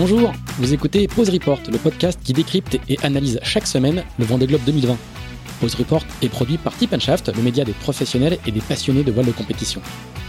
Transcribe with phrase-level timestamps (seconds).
[0.00, 4.46] Bonjour, vous écoutez Pause Report, le podcast qui décrypte et analyse chaque semaine le Vendée
[4.46, 4.96] Globe 2020.
[5.60, 9.12] Pause Report est produit par Tip Shaft, le média des professionnels et des passionnés de
[9.12, 9.82] voile de compétition.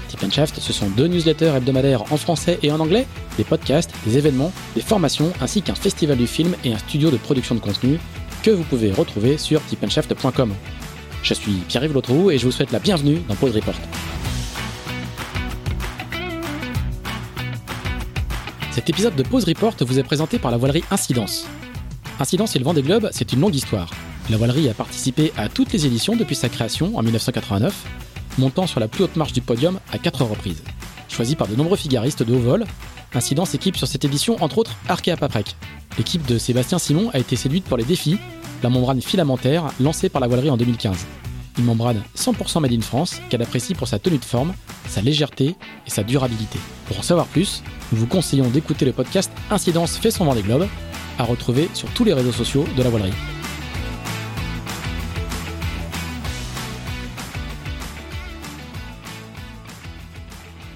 [0.10, 3.08] Tip ce sont deux newsletters hebdomadaires en français et en anglais,
[3.38, 7.16] des podcasts, des événements, des formations, ainsi qu'un festival du film et un studio de
[7.16, 7.98] production de contenu
[8.44, 10.54] que vous pouvez retrouver sur tipandshaft.com.
[11.24, 13.76] Je suis Pierre-Yves Lotrou et je vous souhaite la bienvenue dans Pause Report.
[18.72, 21.46] Cet épisode de Pause Report vous est présenté par la voilerie Incidence.
[22.22, 23.92] Incidence et le Vendée Globe, c'est une longue histoire.
[24.30, 27.86] La voilerie a participé à toutes les éditions depuis sa création en 1989,
[28.38, 30.64] montant sur la plus haute marche du podium à quatre reprises.
[31.10, 32.64] Choisi par de nombreux figaristes de haut vol,
[33.14, 35.58] Incidence équipe sur cette édition entre autres Arkea Paprec.
[35.98, 38.20] L'équipe de Sébastien Simon a été séduite pour les défis,
[38.64, 41.08] la membrane filamentaire lancée par la voilerie en 2015.
[41.58, 44.54] Une membrane 100% made in France qu'elle apprécie pour sa tenue de forme,
[44.88, 46.60] sa légèreté et sa durabilité.
[46.88, 50.44] Pour en savoir plus, nous vous conseillons d'écouter le podcast Incidence fait son vent des
[50.44, 50.68] globes,
[51.20, 53.14] à retrouver sur tous les réseaux sociaux de la voilerie.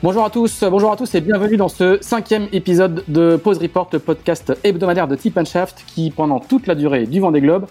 [0.03, 3.89] Bonjour à tous, bonjour à tous et bienvenue dans ce cinquième épisode de Pause Report,
[3.91, 7.65] le podcast hebdomadaire de Tip Shaft qui, pendant toute la durée du Vendée Globe,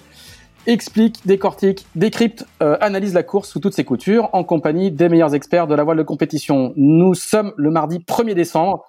[0.66, 5.34] explique, décortique, décrypte, euh, analyse la course sous toutes ses coutures en compagnie des meilleurs
[5.34, 6.72] experts de la voile de compétition.
[6.76, 8.84] Nous sommes le mardi 1er décembre.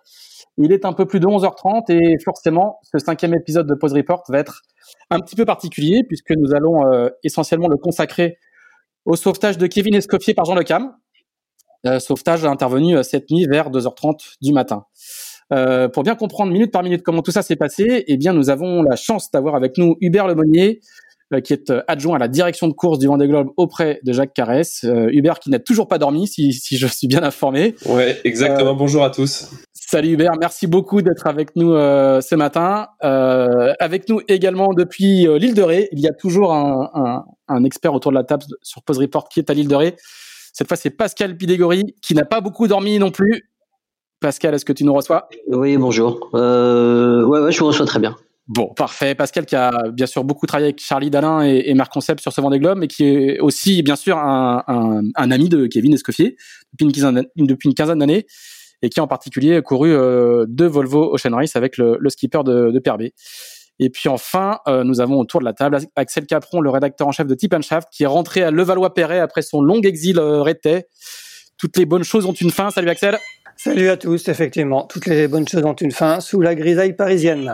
[0.57, 4.23] Il est un peu plus de 11h30 et forcément, ce cinquième épisode de Pause Report
[4.29, 4.61] va être
[5.09, 8.37] un petit peu particulier puisque nous allons euh, essentiellement le consacrer
[9.05, 10.93] au sauvetage de Kevin Escoffier par Jean Lecam,
[11.85, 14.85] euh, sauvetage intervenu euh, cette nuit vers 2h30 du matin.
[15.53, 18.49] Euh, pour bien comprendre minute par minute comment tout ça s'est passé, eh bien nous
[18.49, 20.79] avons la chance d'avoir avec nous Hubert Lemonnier,
[21.41, 24.83] qui est adjoint à la direction de course du Vendée Globe auprès de Jacques Carès.
[24.83, 27.75] Hubert qui n'a toujours pas dormi, si, si, je suis bien informé.
[27.85, 28.73] Ouais, exactement.
[28.73, 29.49] Bonjour à tous.
[29.73, 32.87] Salut Hubert, merci beaucoup d'être avec nous ce matin.
[33.01, 37.93] avec nous également depuis l'île de Ré, il y a toujours un, un, un, expert
[37.93, 39.95] autour de la table sur Pose Report qui est à l'île de Ré.
[40.57, 43.49] Cette fois, c'est Pascal Pidégori qui n'a pas beaucoup dormi non plus.
[44.21, 45.27] Pascal, est-ce que tu nous reçois?
[45.49, 46.29] Oui, bonjour.
[46.33, 48.15] Euh, ouais, ouais, je vous reçois très bien.
[48.47, 49.15] Bon, parfait.
[49.15, 52.41] Pascal qui a bien sûr beaucoup travaillé avec Charlie Dalin et, Marc Concept sur ce
[52.41, 56.35] Vendée Globe, mais qui est aussi bien sûr un, ami de Kevin Escoffier
[56.73, 58.27] depuis une quinzaine, d'années
[58.81, 62.69] et qui en particulier a couru euh, deux Volvo Ocean Race avec le, skipper de,
[62.71, 63.09] de PRB.
[63.79, 67.11] Et puis enfin, euh, nous avons autour de la table Axel Capron, le rédacteur en
[67.11, 70.87] chef de Tip Shaft, qui est rentré à Levallois-Perret après son long exil euh, rétais.
[71.57, 72.69] Toutes les bonnes choses ont une fin.
[72.69, 73.17] Salut Axel.
[73.57, 74.85] Salut à tous, effectivement.
[74.85, 77.51] Toutes les bonnes choses ont une fin sous la grisaille parisienne.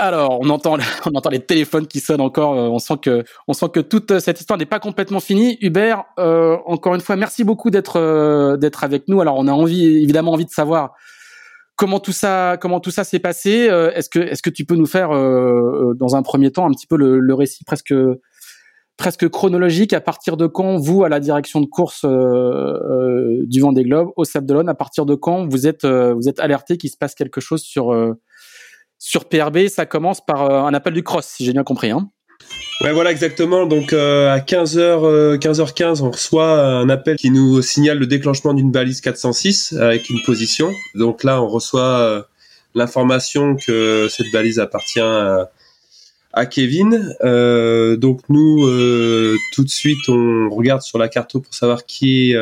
[0.00, 2.54] Alors, on entend, on entend les téléphones qui sonnent encore.
[2.54, 5.58] Euh, on sent que, on sent que toute cette histoire n'est pas complètement finie.
[5.60, 9.20] Hubert, euh, encore une fois, merci beaucoup d'être, d'être avec nous.
[9.20, 10.94] Alors, on a envie, évidemment, envie de savoir
[11.80, 14.74] comment tout ça comment tout ça s'est passé euh, Est-ce que est-ce que tu peux
[14.74, 17.94] nous faire euh, euh, dans un premier temps un petit peu le, récit presque
[18.98, 24.10] presque chronologique à partir de quand vous à la direction de course du Vendée Globe
[24.16, 27.14] au Sable d'Olonne à partir de quand vous êtes vous êtes alerté qu'il se passe
[27.14, 27.94] quelque chose sur
[29.00, 32.08] sur PRB ça commence par un appel du cross si j'ai bien compris hein
[32.92, 33.66] voilà, exactement.
[33.66, 39.02] Donc, à 15h, 15h15, on reçoit un appel qui nous signale le déclenchement d'une balise
[39.02, 40.72] 406 avec une position.
[40.94, 42.22] Donc là, on reçoit euh,
[42.74, 47.14] l'information que cette balise appartient à, Kevin.
[47.22, 52.34] Euh, donc nous, euh, tout de suite, on regarde sur la carte pour savoir qui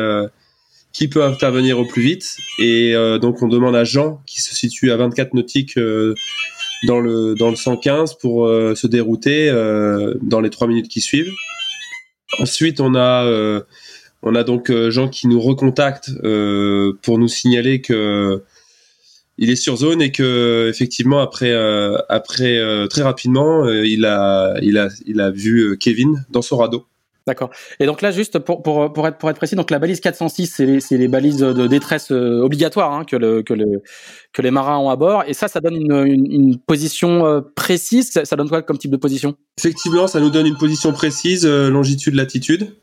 [0.91, 2.35] qui peut intervenir au plus vite.
[2.59, 5.77] Et donc, on demande à Jean, qui se situe à 24 nautiques
[6.83, 11.01] dans le dans le 115 pour euh, se dérouter euh, dans les trois minutes qui
[11.01, 11.31] suivent.
[12.39, 13.61] Ensuite, on a euh,
[14.21, 16.11] on a donc Jean qui nous recontacte
[17.01, 18.43] pour nous signaler que
[19.37, 21.53] il est sur zone et que effectivement après
[22.09, 26.85] après très rapidement il a il a il a vu Kevin dans son radeau.
[27.29, 27.51] D'accord.
[27.79, 30.47] Et donc là, juste pour, pour, pour, être, pour être précis, donc la balise 406,
[30.47, 33.83] c'est les, les, balises de détresse euh, obligatoires hein, que, le, que, le,
[34.33, 35.25] que les marins ont à bord.
[35.27, 38.09] Et ça, ça donne une, une, position euh, précise.
[38.09, 39.35] Ça, donne quoi comme type de position?
[39.59, 42.73] Effectivement, ça nous donne une position précise, euh, longitude, latitude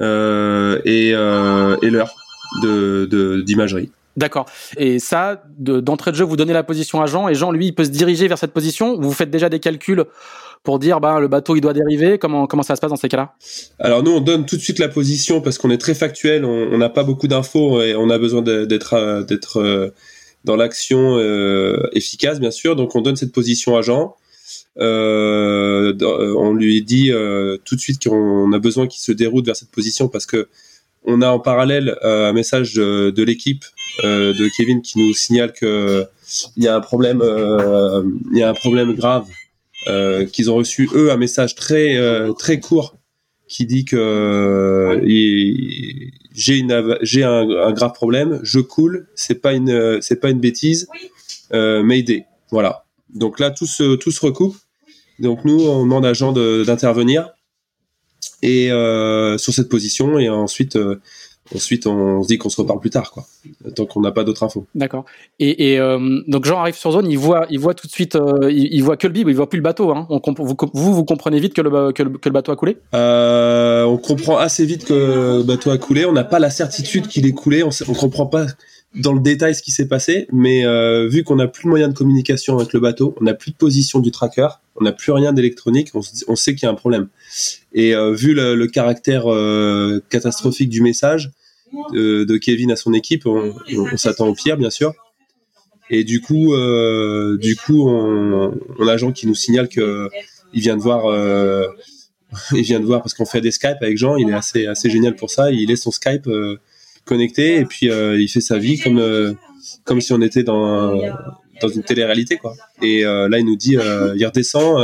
[0.00, 2.14] euh, et, euh, et l'heure
[2.62, 3.90] de d'imagerie.
[4.16, 4.46] D'accord.
[4.78, 7.74] Et ça, d'entrée de, jeu, vous donnez la position à Jean, et Jean, lui, il
[7.74, 8.98] peut se diriger vers cette position.
[8.98, 10.04] Vous faites déjà des calculs
[10.64, 12.18] pour dire, bah, le bateau, il doit dériver.
[12.18, 13.34] Comment comment ça se passe dans ces cas-là?
[13.78, 16.44] Alors nous, on donne tout de suite la position parce qu'on est très factuel.
[16.44, 19.24] On n'a pas beaucoup d'infos et on a besoin d'être euh,
[19.56, 19.90] euh,
[20.44, 22.76] dans l'action euh, efficace, bien sûr.
[22.76, 24.16] Donc on donne cette position à Jean.
[24.76, 27.12] on lui dit
[27.64, 30.48] tout de suite qu'on a besoin qu'il se déroute vers cette position parce que
[31.06, 33.64] On a en parallèle un message de, de l'équipe
[34.02, 36.06] de Kevin qui nous signale que
[36.56, 37.22] il y a un problème,
[38.32, 39.26] il y a un problème grave,
[40.32, 41.98] qu'ils ont reçu eux un message très
[42.38, 42.96] très court
[43.48, 45.00] qui dit que
[46.34, 50.40] j'ai une j'ai un, un, grave problème, je coule, c'est pas une c'est pas une
[50.40, 50.88] bêtise,
[51.52, 52.26] euh, Mayday.
[52.50, 52.84] Voilà.
[53.14, 54.56] Donc là tout se tout se recoupe.
[55.18, 57.30] Donc nous on demande à Jean d'intervenir
[58.42, 61.00] et euh, sur cette position et ensuite euh,
[61.54, 63.26] Ensuite, on se dit qu'on se reparle plus tard, quoi,
[63.76, 64.66] tant qu'on n'a pas d'autres infos.
[64.74, 65.04] D'accord.
[65.38, 68.16] Et, et euh, donc Jean arrive sur zone, il voit, il voit tout de suite,
[68.16, 69.90] euh, il, voit que le bib, il voit plus le bateau.
[69.90, 70.06] Hein.
[70.08, 72.78] On vous, vous, vous comprenez vite que le, que le, que le bateau a coulé?
[72.94, 76.06] Euh, On comprend assez vite que le bateau a coulé.
[76.06, 77.62] On n'a pas la certitude qu'il est coulé.
[77.62, 78.46] On, on comprend pas
[78.94, 81.88] dans le détail ce qui s'est passé, mais euh, vu qu'on n'a plus de moyen
[81.88, 85.12] de communication avec le bateau, on n'a plus de position du tracker, on n'a plus
[85.12, 87.08] rien d'électronique, on, sait qu'il y a un problème.
[87.72, 91.30] Et euh, vu le, caractère euh, catastrophique du message
[91.92, 93.52] de, Kevin à son équipe, on,
[93.96, 94.92] s'attend au pire, bien sûr.
[95.90, 96.54] Et du coup,
[97.38, 100.08] du coup, on, a Jean qui nous signale que
[100.52, 101.04] il vient de voir,
[102.52, 104.16] il vient de voir parce qu'on fait des Skype avec Jean.
[104.16, 105.50] Il est assez assez génial pour ça.
[105.50, 106.28] Il est son Skype
[107.04, 109.32] connecté et puis euh, il fait sa vie comme euh,
[109.84, 110.94] comme si on était dans
[111.60, 112.54] dans une télé-réalité quoi.
[112.82, 114.82] Et euh, là il nous dit il redescend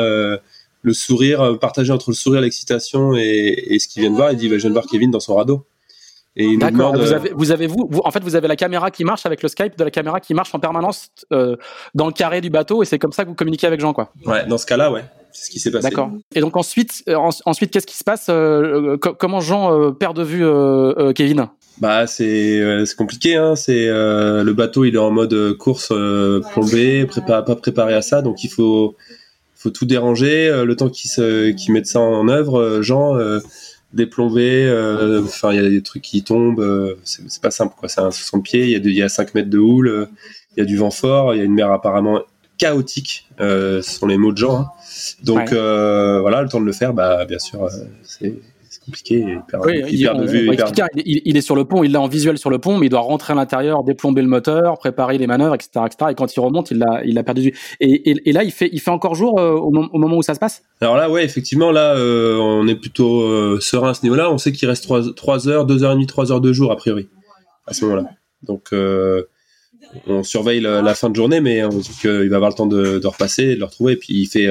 [0.82, 4.38] le sourire partagé entre le sourire l'excitation et, et, ce qu'il vient de voir il
[4.38, 5.67] dit bah, je viens de voir Kevin dans son radeau
[6.37, 9.05] et demande, vous avez, vous avez vous, vous, en fait vous avez la caméra qui
[9.05, 11.56] marche avec le Skype de la caméra qui marche en permanence euh,
[11.94, 14.12] dans le carré du bateau et c'est comme ça que vous communiquez avec Jean quoi.
[14.25, 15.88] Ouais, dans ce cas-là ouais, c'est ce qui s'est passé.
[15.88, 16.12] D'accord.
[16.34, 17.02] Et donc ensuite
[17.44, 21.49] ensuite qu'est-ce qui se passe euh, Comment Jean perd de vue Kevin?
[21.81, 23.56] Bah c'est c'est compliqué hein.
[23.56, 25.93] C'est le bateau il est en mode course
[26.53, 28.97] plombé, prépa pas préparé à ça, donc il faut
[29.56, 30.65] faut tout déranger.
[30.65, 33.17] le temps qu'ils se qu'ils mettent ça en œuvre, Jean
[33.93, 34.71] déplombé,
[35.25, 37.88] enfin il y a des trucs qui tombent, c'est pas simple quoi.
[37.88, 40.09] C'est un 60 pieds, il y a il y a 5 mètres de houle,
[40.56, 42.21] il y a du vent fort, il y a une mer apparemment
[42.56, 44.61] chaotique, ce sont les mots de Jean.
[44.61, 44.71] Hein.
[45.25, 47.69] Donc voilà, le temps de le faire, bah bien sûr
[48.03, 48.35] c'est
[48.90, 49.25] compliqué.
[49.26, 50.50] il, perd, de vue.
[51.04, 53.00] Il, est sur le pont, il l'a en visuel sur le pont, mais il doit
[53.00, 56.10] rentrer à l'intérieur, déplomber le moteur, préparer les manœuvres, etc., etc.
[56.10, 57.58] Et quand il remonte, il l'a, il l'a perdu de vue.
[57.81, 60.40] Et, et, là, il fait, il fait encore jour euh, au, moment où ça se
[60.40, 60.62] passe?
[60.81, 64.31] Alors là, ouais, effectivement, là, euh, on est plutôt euh, serein à ce niveau-là.
[64.31, 66.72] On sait qu'il reste 3, 3 heures, 2 heures et demie, 3 heures de jour
[66.72, 67.08] a priori
[67.66, 68.10] à ce moment-là.
[68.42, 68.75] Donc
[70.06, 72.98] on surveille la, fin de journée, mais on dit qu'il va avoir le temps de,
[72.98, 74.48] de repasser, de le retrouver, et puis il fait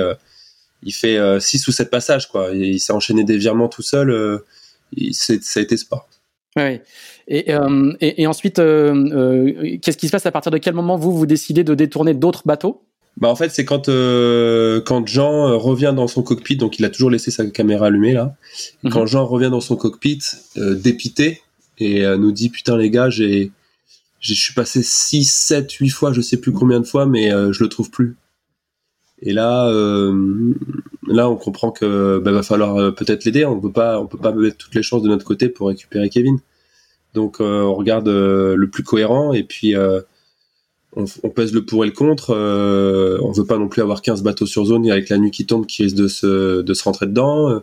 [0.84, 2.52] il fait 6 euh, ou 7 passages quoi.
[2.54, 4.10] il s'est enchaîné des virements tout seul.
[4.10, 4.40] Euh,
[5.12, 6.08] ça a été sport.
[6.56, 6.84] Ouais.
[7.28, 11.16] Et, euh, et, et, ensuite, qu'est-ce qui se passe à partir de quel moment vous
[11.16, 12.84] vous décidez de détourner d'autres bateaux?
[13.18, 17.10] Bah en fait c'est quand quand Jean revient dans son cockpit donc il a toujours
[17.10, 18.36] laissé sa caméra allumée là
[18.84, 18.92] mhm.
[18.92, 20.20] quand Jean revient dans son cockpit
[20.56, 21.42] dépité
[21.80, 23.52] et nous dit putain les gars j'ai
[24.22, 27.62] je suis passé 6 7 8 fois je sais plus combien de fois mais je
[27.62, 28.16] le trouve plus
[29.21, 30.54] et là, euh,
[31.07, 33.45] là, on comprend que bah, va falloir euh, peut-être l'aider.
[33.45, 36.10] On peut pas, on peut pas mettre toutes les chances de notre côté pour récupérer
[36.10, 36.39] Kevin.
[37.13, 41.88] Donc, euh, on regarde le plus cohérent et puis on, on, pèse le pour et
[41.88, 42.33] le contre.
[42.33, 45.65] on veut pas non plus avoir 15 bateaux sur zone avec la nuit qui tombe
[45.65, 47.62] qui risque de se, de se rentrer dedans.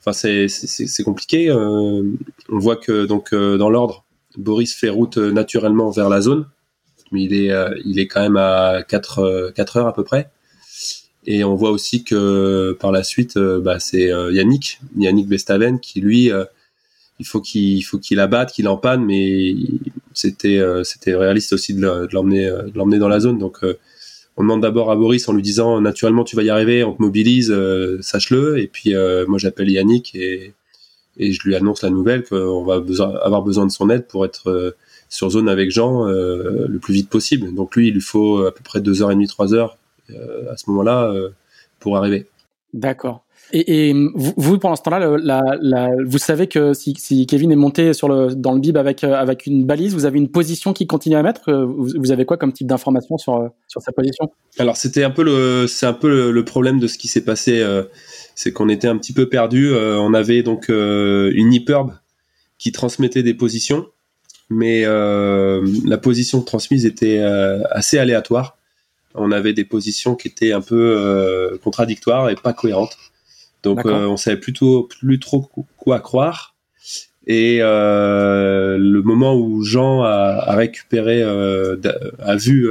[0.00, 1.50] Enfin, c'est, c'est, compliqué.
[1.50, 2.12] on
[2.48, 4.04] voit que donc dans l'ordre,
[4.36, 6.46] Boris fait route naturellement vers la zone,
[7.12, 7.52] mais il est,
[7.86, 10.30] il est quand même à 4, 4 heures à peu près.
[11.26, 15.78] Et on voit aussi que par la suite, euh, bah, c'est euh, Yannick, Yannick Bestaven,
[15.78, 16.44] qui lui, euh,
[17.20, 19.54] il faut qu'il faut qu'il abatte, qu'il empanne, mais
[20.14, 23.38] c'était c'était réaliste aussi de l'emmener de l'emmener dans la zone.
[23.38, 23.60] Donc
[24.36, 27.02] on demande d'abord à Boris en lui disant naturellement tu vas y arriver, on te
[27.02, 27.54] mobilise,
[28.00, 28.58] sache-le.
[28.58, 28.94] Et puis
[29.28, 30.54] moi j'appelle Yannick et
[31.18, 32.82] et je lui annonce la nouvelle qu'on va
[33.22, 34.74] avoir besoin de son aide pour être
[35.08, 37.54] sur zone avec Jean le plus vite possible.
[37.54, 39.81] Donc lui il lui faut à peu près deux heures et demie, trois heures euh,
[40.50, 41.30] à ce moment-là euh,
[41.78, 42.26] pour arriver.
[42.72, 43.24] D'accord.
[43.52, 45.42] Et, et, vous, pendant ce temps-là,
[46.06, 49.14] vous savez que si, si, Kevin est monté sur le, dans le bib avec, euh,
[49.14, 51.52] avec une balise, vous avez une position qui continue à mettre.
[51.52, 54.30] Vous, vous avez quoi comme type d'information sur, sur sa position?
[54.58, 57.60] Alors c'était un peu le, c'est un peu le, problème de ce qui s'est passé,
[57.60, 57.82] euh,
[58.34, 59.70] c'est qu'on était un petit peu perdu.
[59.70, 61.92] Euh, on avait donc une hyperbe
[62.56, 63.86] qui transmettait des positions,
[64.48, 67.18] mais la position transmise était
[67.70, 68.56] assez aléatoire
[69.14, 72.96] on avait des positions qui étaient un peu euh, contradictoires et pas cohérentes.
[73.62, 76.56] Donc euh, on savait plutôt plus trop quoi croire.
[77.26, 82.68] Et euh, le moment où Jean a, récupéré, a vu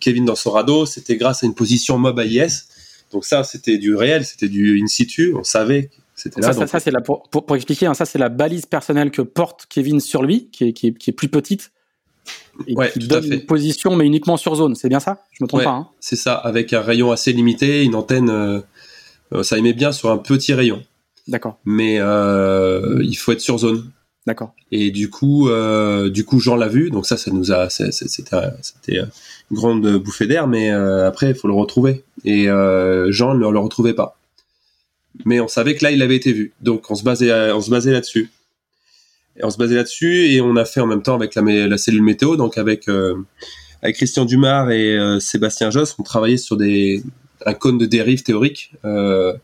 [0.00, 2.66] Kevin dans son radeau, c'était grâce à une position mob AIS.
[3.12, 5.34] Donc ça, c'était du réel, c'était du in situ.
[5.34, 6.52] On savait C'était là.
[6.52, 10.22] Ça, c'est pour, pour, expliquer, hein, ça c'est la balise personnelle que porte Kevin sur
[10.22, 11.72] lui, qui est, qui est, qui est plus petite.
[12.66, 14.74] Et qui donne une position, mais uniquement sur zone.
[14.74, 15.24] C'est bien ça?
[15.32, 15.70] Je me trompe pas.
[15.70, 15.88] Hein?
[16.00, 18.30] c'est ça, avec un rayon assez limité, une antenne.
[18.30, 18.60] Euh,
[19.34, 20.82] euh, ça émet bien sur un petit rayon.
[21.28, 21.58] D'accord.
[21.64, 23.90] Mais euh, il faut être sur zone.
[24.26, 24.54] D'accord.
[24.70, 28.98] Et du coup, euh, du coup, Jean l'a vu, donc ça, ça nous a, c'était,
[28.98, 29.08] une
[29.50, 32.04] grande bouffée d'air, mais euh, après, il faut le retrouver.
[32.24, 34.16] Et euh, Jean ne le retrouvait pas.
[35.24, 37.70] Mais on savait que là, il avait été vu, donc on se basait, on se
[37.70, 38.30] basait là-dessus.
[39.36, 42.02] Et on se basait là-dessus, et on a fait en même temps avec la, cellule
[42.02, 42.86] météo, donc avec
[43.82, 47.02] avec Christian Dumar et Sébastien Josse, on travaillait sur des
[47.46, 48.72] un cône de dérive théorique.
[48.84, 49.34] Euh,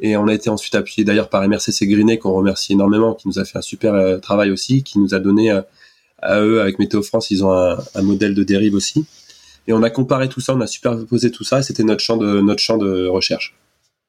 [0.00, 3.38] et on a été ensuite appuyé d'ailleurs par MRCC Grinet, qu'on remercie énormément, qui nous
[3.38, 5.60] a fait un super euh, travail aussi, qui nous a donné euh,
[6.20, 9.06] à eux, avec Météo France, ils ont un, modèle de dérive aussi.
[9.66, 12.16] Et on a comparé tout ça, on a superposé tout ça, et c'était notre champ
[12.16, 13.56] de notre champ de recherche.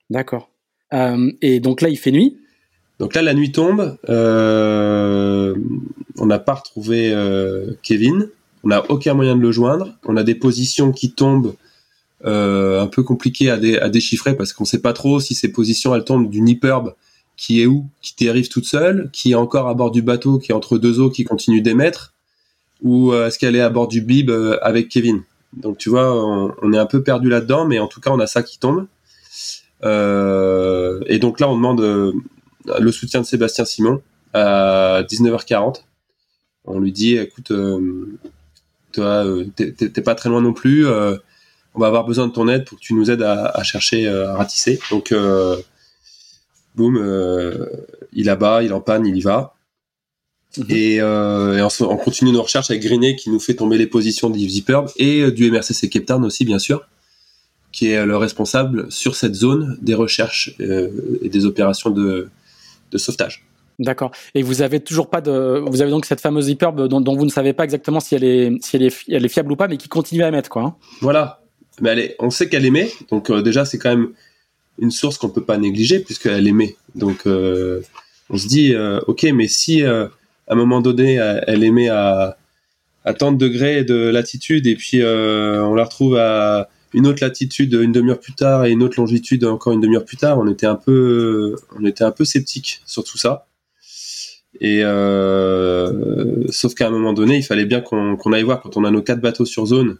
[0.09, 0.49] D'accord.
[0.93, 2.37] Euh, et donc là, il fait nuit.
[2.99, 3.97] Donc là, la nuit tombe.
[4.09, 5.55] Euh,
[6.17, 8.29] on n'a pas retrouvé euh, Kevin.
[8.63, 9.95] On n'a aucun moyen de le joindre.
[10.05, 11.55] On a des positions qui tombent
[12.25, 16.03] euh, un peu compliqué à, déchiffrer parce qu'on sait pas trop si ces positions elles
[16.03, 16.93] tombent d'une hyperbe
[17.37, 20.51] qui est où, qui dérive toute seule, qui est encore à bord du bateau, qui
[20.51, 22.13] est entre deux eaux, qui continue d'émettre,
[22.81, 24.29] ou est-ce qu'elle est à bord du bib
[24.61, 25.21] avec Kevin?
[25.53, 26.13] Donc tu vois,
[26.61, 28.87] on, est un peu perdu là-dedans, mais en tout cas on a ça qui tombe.
[29.85, 32.13] et donc là on demande
[32.79, 34.01] le soutien de Sébastien Simon
[34.33, 35.83] à 19h40.
[36.65, 37.51] On lui dit, écoute,
[38.91, 40.85] toi, t'es pas très loin non plus
[41.75, 44.31] on va avoir besoin de ton aide pour que tu nous aides à, chercher, euh,
[44.31, 44.79] à ratisser.
[44.89, 45.55] Donc, euh,
[46.75, 47.65] boum, euh,
[48.13, 49.55] il abat, il en panne, il y va.
[50.57, 50.65] Mhm.
[50.69, 54.65] Et, on, continue nos recherches avec Grinet qui nous fait tomber les positions d'Yves
[54.97, 56.87] et du MRCC Captain aussi, bien sûr,
[57.71, 62.29] qui est le responsable sur cette zone des recherches et des opérations de,
[62.97, 63.45] sauvetage.
[63.77, 64.11] D'accord.
[64.35, 67.29] Et vous avez toujours pas de, vous avez donc cette fameuse hyperbe dont, vous ne
[67.29, 69.77] savez pas exactement si elle est, si elle est, elle est fiable ou pas, mais
[69.77, 70.63] qui continue à émettre, quoi.
[70.63, 70.75] Hein.
[71.01, 71.39] Voilà
[71.81, 74.09] mais elle est, on sait qu'elle émet, donc euh, déjà c'est quand même
[74.79, 76.75] une source qu'on peut pas négliger puisqu'elle émet.
[76.95, 77.81] Donc euh,
[78.29, 80.09] on se dit, euh, ok, mais si à
[80.47, 81.15] un moment donné
[81.47, 82.37] elle émet à,
[83.05, 87.73] à tant de degrés de latitude et puis on la retrouve à une autre latitude
[87.73, 90.65] une demi-heure plus tard et une autre longitude encore une demi-heure plus tard, on était
[90.65, 93.47] un peu, on était un peu sceptique sur tout ça.
[94.61, 94.81] Et
[96.51, 99.01] sauf qu'à un moment donné, il fallait bien qu'on aille voir quand on a nos
[99.01, 99.97] quatre bateaux sur zone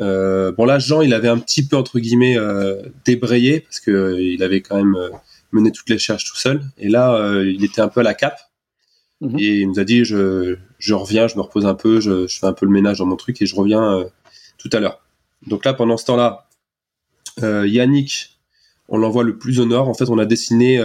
[0.00, 3.90] euh, bon là, Jean, il avait un petit peu entre guillemets euh, débrayé parce que
[3.90, 4.96] euh, il avait quand même
[5.52, 6.62] mené toutes les recherches tout seul.
[6.78, 8.40] Et là, il était un peu à la cape.
[9.20, 9.38] Mhm.
[9.38, 12.38] Et il nous a dit, je, je reviens, je me repose un peu, je, je,
[12.38, 14.04] fais un peu le ménage dans mon truc et je reviens
[14.58, 15.01] tout à l'heure.
[15.46, 16.48] Donc là, pendant ce temps-là,
[17.40, 18.38] Yannick,
[18.88, 19.88] on l'envoie le plus au nord.
[19.88, 20.80] En fait, on a dessiné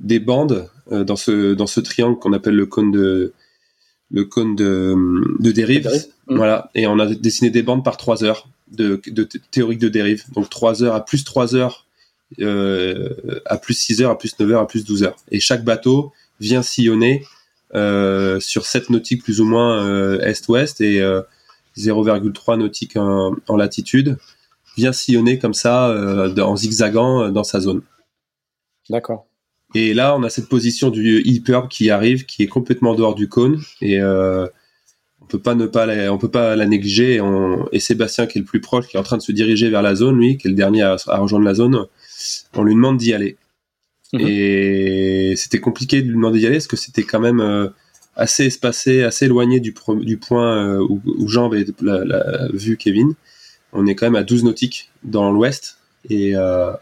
[0.00, 3.32] des bandes dans ce dans ce triangle qu'on appelle le cône de
[4.10, 4.94] le cône de,
[5.40, 5.88] de dérive.
[6.28, 6.36] Mm.
[6.36, 6.70] Voilà.
[6.74, 10.24] Et on a dessiné des bandes par 3 heures de, de théorique de dérive.
[10.32, 11.86] Donc 3 heures à plus 3 heures,
[12.40, 13.08] euh,
[13.46, 15.16] à plus 6 heures, à plus 9 heures, à plus 12 heures.
[15.30, 17.24] Et chaque bateau vient sillonner
[17.74, 21.02] euh, sur 7 nautiques plus ou moins euh, est-ouest et
[21.76, 24.18] 0,3 euh, nautiques en, en, latitude,
[24.76, 25.94] vient sillonner comme ça
[26.38, 27.82] en zigzagant dans sa zone.
[28.90, 29.26] D'accord.
[29.74, 33.28] Et là, on a cette position du hyperb qui arrive, qui est complètement dehors du
[33.28, 34.46] cône, et euh,
[35.20, 37.20] on peut pas ne pas, la, on peut pas la négliger.
[37.72, 39.82] Et, Sébastien, qui est le plus proche, qui est en train de se diriger vers
[39.82, 41.86] la zone, lui, qui est le dernier à, rejoindre la zone,
[42.54, 43.36] on lui demande d'y aller.
[44.12, 44.20] Mhm.
[44.20, 47.68] Et c'était compliqué de lui demander d'y aller, parce que c'était quand même euh,
[48.16, 51.66] assez espacé, assez éloigné du, point euh, où, Jean avait
[52.52, 53.14] vu Kevin.
[53.72, 56.72] On est quand même à 12 nautiques dans l'ouest, et euh,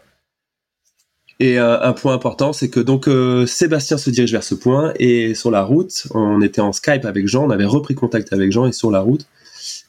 [1.41, 5.35] et un point important, c'est que donc euh, Sébastien se dirige vers ce point et
[5.35, 8.67] sur la route, on était en Skype avec Jean, on avait repris contact avec Jean
[8.67, 9.27] et sur la route,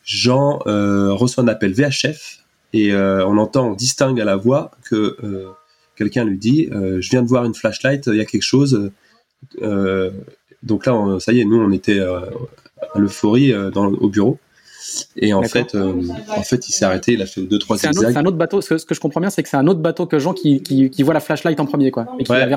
[0.04, 2.40] Jean reçoit un appel VHF
[2.72, 5.16] et on entend, on distingue à la voix que
[5.94, 8.90] quelqu'un lui dit je viens de voir une flashlight, il y a quelque chose.
[10.62, 14.38] Donc là, ça y est, nous on était à l'euphorie au bureau.
[15.16, 15.92] Et en fait, euh,
[16.28, 18.12] en fait, il s'est arrêté, il a fait deux trois zigzags.
[18.12, 18.60] C'est un autre bateau.
[18.60, 21.02] Ce que, je comprends bien, c'est que c'est un autre bateau que Jean qui, qui,
[21.02, 22.48] voit la flashlight en premier, quoi, et qui ouais,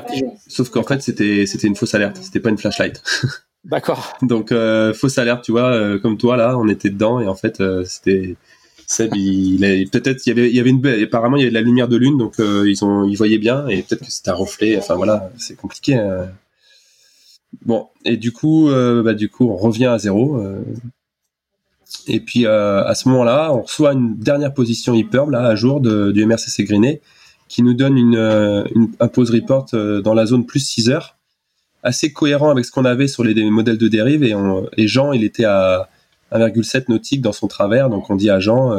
[0.46, 2.18] Sauf qu'en fait, c'était c'était une fausse alerte.
[2.22, 3.02] C'était pas une flashlight.
[3.64, 4.14] D'accord.
[4.22, 7.34] Donc euh, fausse alerte, tu vois, euh, comme toi là, on était dedans et en
[7.34, 8.36] fait, c'était
[8.86, 11.54] Seb, il, peut-être il y avait il y avait une apparemment il y avait de
[11.54, 14.34] la lumière de lune, donc ils ont ils voyaient bien et peut-être que c'était un
[14.34, 14.78] reflet.
[14.78, 16.00] Enfin voilà, c'est compliqué.
[17.64, 20.40] Bon, et du coup, bah, du coup, on revient à zéro.
[22.06, 25.80] Et puis euh, à ce moment-là, on reçoit une dernière position hyperbe là à jour
[25.80, 27.00] du MRCC Grinet
[27.48, 31.16] qui nous donne une, un pause report dans la zone plus 6 heures,
[31.82, 34.22] assez cohérent avec ce qu'on avait sur les, modèles de dérive.
[34.22, 34.36] Et,
[34.76, 35.88] et Jean, il était à
[36.30, 38.72] 1,7 nautique dans son travers, donc on dit à Jean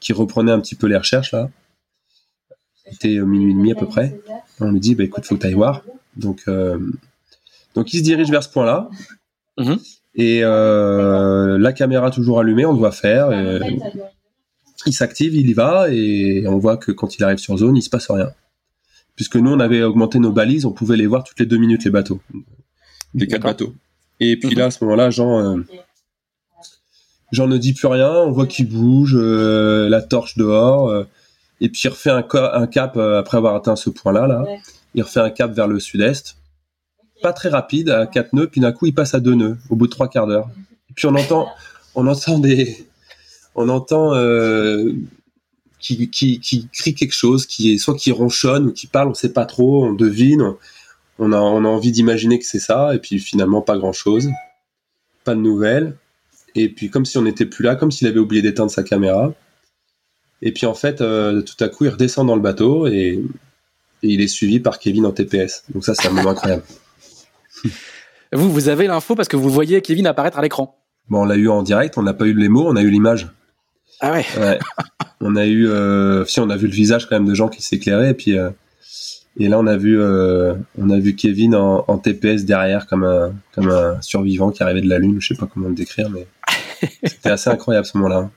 [0.00, 1.50] qui reprenait un petit peu les recherches là.
[2.90, 4.18] C'était minuit et demi à peu près.
[4.58, 5.84] On lui dit, bah écoute, faut que tu ailles voir.
[6.16, 6.46] Donc,
[7.74, 8.88] donc il se dirige vers ce point-là.
[9.58, 9.78] Mhm.
[10.14, 13.30] Et euh, la caméra toujours allumée, on doit faire.
[14.86, 17.82] il s'active, il y va, et on voit que quand il arrive sur zone, il
[17.82, 18.30] se passe rien.
[19.14, 21.84] Puisque nous, on avait augmenté nos balises, on pouvait les voir toutes les deux minutes,
[21.84, 22.20] les bateaux.
[23.14, 23.74] Les quatre bateaux.
[24.18, 25.64] Et puis là, à ce moment-là, Jean, euh,
[27.30, 31.04] Jean ne dit plus rien, on voit qu'il bouge, euh, la torche dehors,
[31.60, 34.44] et puis il refait un, un cap après avoir atteint ce point-là, là.
[34.94, 36.39] Il refait un cap vers le sud-est
[37.22, 39.76] pas très rapide à quatre nœuds, puis d'un coup il passe à deux nœuds au
[39.76, 40.48] bout de trois quarts d'heure.
[40.94, 41.48] Puis on entend,
[41.94, 42.86] on entend des,
[43.54, 44.92] on entend euh,
[45.78, 49.84] qui, crie quelque chose, qui soit qui ronchonne ou qui parle, on sait pas trop,
[49.84, 50.54] on devine,
[51.18, 54.28] on a, on a envie d'imaginer que c'est ça, et puis finalement pas grand chose,
[55.24, 55.96] pas de nouvelles.
[56.54, 59.32] Et puis comme si on n'était plus là, comme s'il avait oublié d'éteindre sa caméra.
[60.42, 63.22] Et puis en fait, euh, tout à coup, il redescend dans le bateau et
[64.02, 65.64] il est suivi par Kevin en TPS.
[65.74, 66.62] Donc ça, c'est un moment incroyable.
[68.32, 70.78] Vous, vous avez l'info parce que vous voyez Kevin apparaître à l'écran.
[71.08, 72.90] Bon, on l'a eu en direct, on n'a pas eu les mots, on a eu
[72.90, 73.28] l'image.
[74.00, 74.24] Ah ouais.
[75.20, 77.62] on a eu, euh, si on a vu le visage quand même de gens qui
[77.62, 78.50] s'éclairaient, et puis euh,
[79.38, 83.32] et là on a vu, euh, on a vu Kevin en, TPS derrière comme un
[83.52, 86.26] comme un survivant qui arrivait de la lune, je sais pas comment le décrire, mais
[87.04, 88.30] c'était assez incroyable ce moment-là.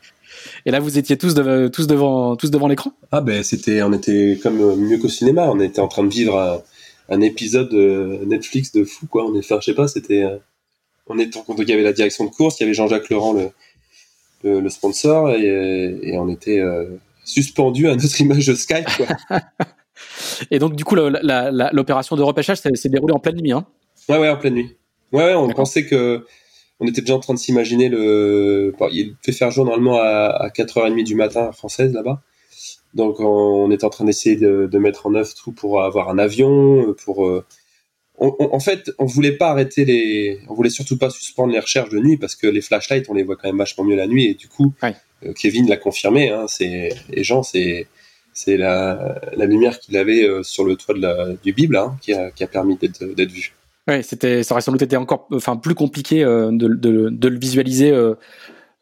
[0.65, 1.35] Et là, vous étiez tous,
[1.71, 2.91] tous devant, tous devant l'écran?
[3.11, 5.43] Ah ben, c'était, on était comme mieux qu'au cinéma.
[5.43, 6.63] On était en train de vivre
[7.09, 9.25] un épisode Netflix de fou quoi.
[9.25, 10.37] On est, enfin, je sais pas, c'était, euh,
[11.07, 13.33] on est compte il y avait la direction de course, il y avait Jean-Jacques Laurent
[13.33, 16.85] le, le, sponsor et, on était euh,
[17.25, 19.39] suspendu à notre image de Skype quoi.
[20.51, 23.65] et donc du coup l'opération de repêchage s'est déroulée en pleine nuit hein
[24.09, 24.75] Ouais ouais en pleine nuit.
[25.11, 26.25] Ouais, ouais on pensait que
[26.79, 28.73] on était déjà en train de s'imaginer le.
[28.91, 32.21] il fait faire jour normalement à, à 4h30 du matin française là-bas.
[32.93, 36.93] Donc on est en train d'essayer de, mettre en œuvre tout pour avoir un avion,
[37.03, 37.43] pour euh,
[38.19, 41.99] en fait, on voulait pas arrêter les, on voulait surtout pas suspendre les recherches de
[41.99, 44.33] nuit parce que les flashlights, on les voit quand même vachement mieux la nuit et
[44.35, 46.29] du coup, euh, Kevin l'a confirmé.
[46.29, 47.87] Hein, c'est les gens, c'est
[48.33, 52.13] c'est la, lumière qu'il avait euh, sur le toit de la, du Bible hein, qui,
[52.13, 53.53] a, permis d'être vu.
[53.87, 57.91] Oui, c'était, ça aurait sans doute été encore, enfin, plus compliqué de, de, le visualiser
[57.91, 58.15] euh,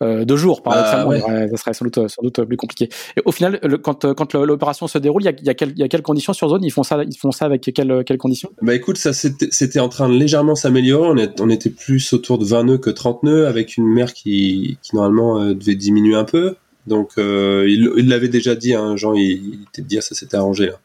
[0.02, 2.90] deux jours, par exemple, bah, ça serait sans doute, sans doute plus compliqué.
[3.18, 5.84] Et au final, quand, euh, quand l'opération se déroule, il y a, y, a y
[5.84, 6.64] a, quelles conditions sur zone?
[6.64, 8.52] Ils font ça, ils font ça avec quelles, quelles conditions?
[8.62, 11.08] Bah écoute, ça c'était en train de légèrement s'améliorer.
[11.10, 14.78] On, on, était plus autour de 20 nœuds que 30 nœuds, avec une mer qui,
[14.82, 16.56] qui normalement euh, devait diminuer un peu.
[16.88, 20.80] Donc il l'avait déjà dit, hein, Jean, il, il était dit, ça s'était arrangé là.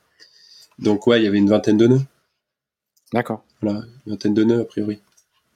[0.78, 2.02] Donc ouais, il y avait une vingtaine de nœuds.
[3.14, 3.42] D'accord.
[3.62, 4.98] Voilà, une vingtaine de nœuds a priori.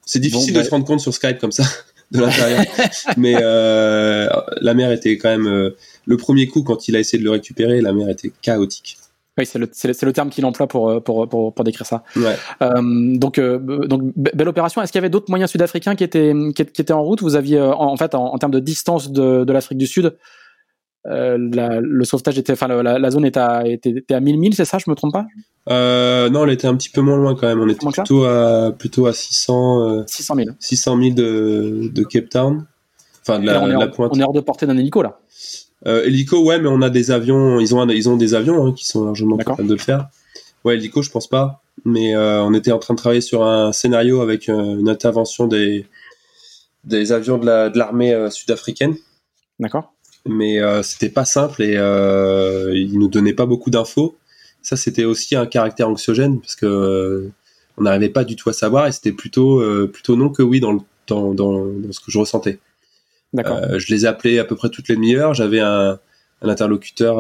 [0.06, 1.64] C'est difficile de bah se rendre compte sur Skype comme ça
[2.10, 2.64] de l'intérieur.
[3.16, 4.28] Mais euh,
[4.60, 7.30] la mer était quand même euh, le premier coup quand il a essayé de le
[7.30, 8.98] récupérer, la mer était chaotique.
[9.38, 9.68] Oui, c'est le,
[10.06, 12.02] le, terme qu'il emploie pour, euh, pour, pour, pour, décrire ça.
[12.16, 12.36] Ouais.
[12.62, 14.82] Euh, donc, euh, donc, belle opération.
[14.82, 17.22] Est-ce qu'il y avait d'autres moyens sud-africains qui étaient, qui, étaient en route?
[17.22, 20.16] Vous aviez, en, fait, en, termes de distance de, de l'Afrique du Sud,
[21.06, 24.38] euh, la, le sauvetage était, enfin, la, la, zone était à, était, était à 1000
[24.38, 25.26] milles, c'est ça Je me trompe pas?
[25.68, 27.60] Euh, Non, elle était un petit peu moins loin quand même.
[27.60, 30.48] On était plutôt à, plutôt à 600, 600 000.
[30.58, 32.66] 600 000 de, de Cape Town.
[33.22, 34.12] Enfin, de la, on, est la pointe.
[34.14, 35.20] on est hors de portée d'un hélico là.
[35.86, 37.58] Euh, hélico, ouais, mais on a des avions.
[37.60, 40.08] Ils ont, ils ont des avions hein, qui sont largement capables de le faire.
[40.64, 41.62] Ouais, hélico, je pense pas.
[41.84, 45.46] Mais euh, on était en train de travailler sur un scénario avec euh, une intervention
[45.46, 45.86] des,
[46.84, 47.46] des avions de
[47.78, 48.96] l'armée la, de sud-africaine.
[49.58, 49.92] D'accord
[50.26, 54.16] mais euh, c'était pas simple et euh, il nous donnait pas beaucoup d'infos.
[54.62, 57.33] Ça, c'était aussi un caractère anxiogène parce que euh,
[57.78, 60.61] on n'arrivait pas du tout à savoir et c'était plutôt euh, plutôt non que oui
[60.61, 62.59] dans, le, dans, dans, dans ce que je ressentais.
[63.33, 63.61] D'accord.
[63.78, 65.35] je les appelais à peu près toutes les demi-heures.
[65.35, 66.00] J'avais un,
[66.42, 67.18] un interlocuteur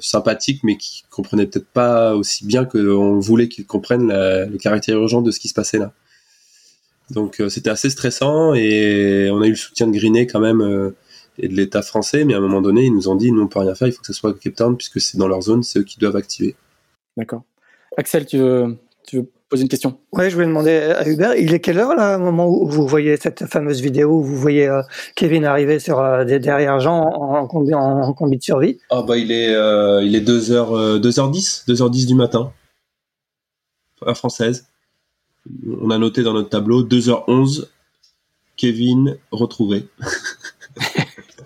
[0.00, 4.96] sympathique mais qui comprenait peut-être pas aussi bien qu'on voulait qu'il comprenne la, le caractère
[4.96, 5.92] urgent de ce qui se passait là.
[7.10, 10.94] Donc c'était assez stressant et on a eu le soutien de Grinet quand même
[11.38, 13.48] et de l'État français, mais à un moment donné, ils nous ont dit, nous, on
[13.48, 15.62] peut rien faire, il faut que ce soit Cape Town, puisque c'est dans leur zone,
[15.62, 16.54] c'est eux qui doivent activer.
[17.16, 17.42] D'accord.
[17.96, 19.98] Axel, tu veux, tu veux poser une question?
[20.12, 22.86] Oui, je voulais demander à Hubert, il est quelle heure, là, au moment où vous
[22.86, 24.82] voyez cette fameuse vidéo, où vous voyez euh,
[25.14, 28.78] Kevin arriver sur, euh, derrière Jean en, combi, en, combi de survie?
[28.90, 32.52] Ah, bah, il est, euh, il est 2h, 2h10, 2h10 du matin,
[34.06, 34.66] à française.
[35.80, 37.66] On a noté dans notre tableau 2h11,
[38.56, 39.86] Kevin retrouvé.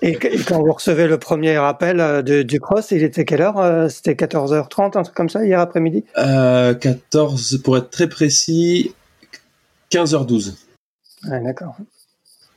[0.02, 3.58] Et, quand vous recevez le premier appel euh, de, du cross, il était quelle heure
[3.58, 6.04] euh, C'était 14h30, un truc comme ça, hier après-midi?
[6.18, 8.94] Euh, 14, pour être très précis,
[9.90, 10.54] 15h12.
[11.28, 11.76] Ouais, d'accord.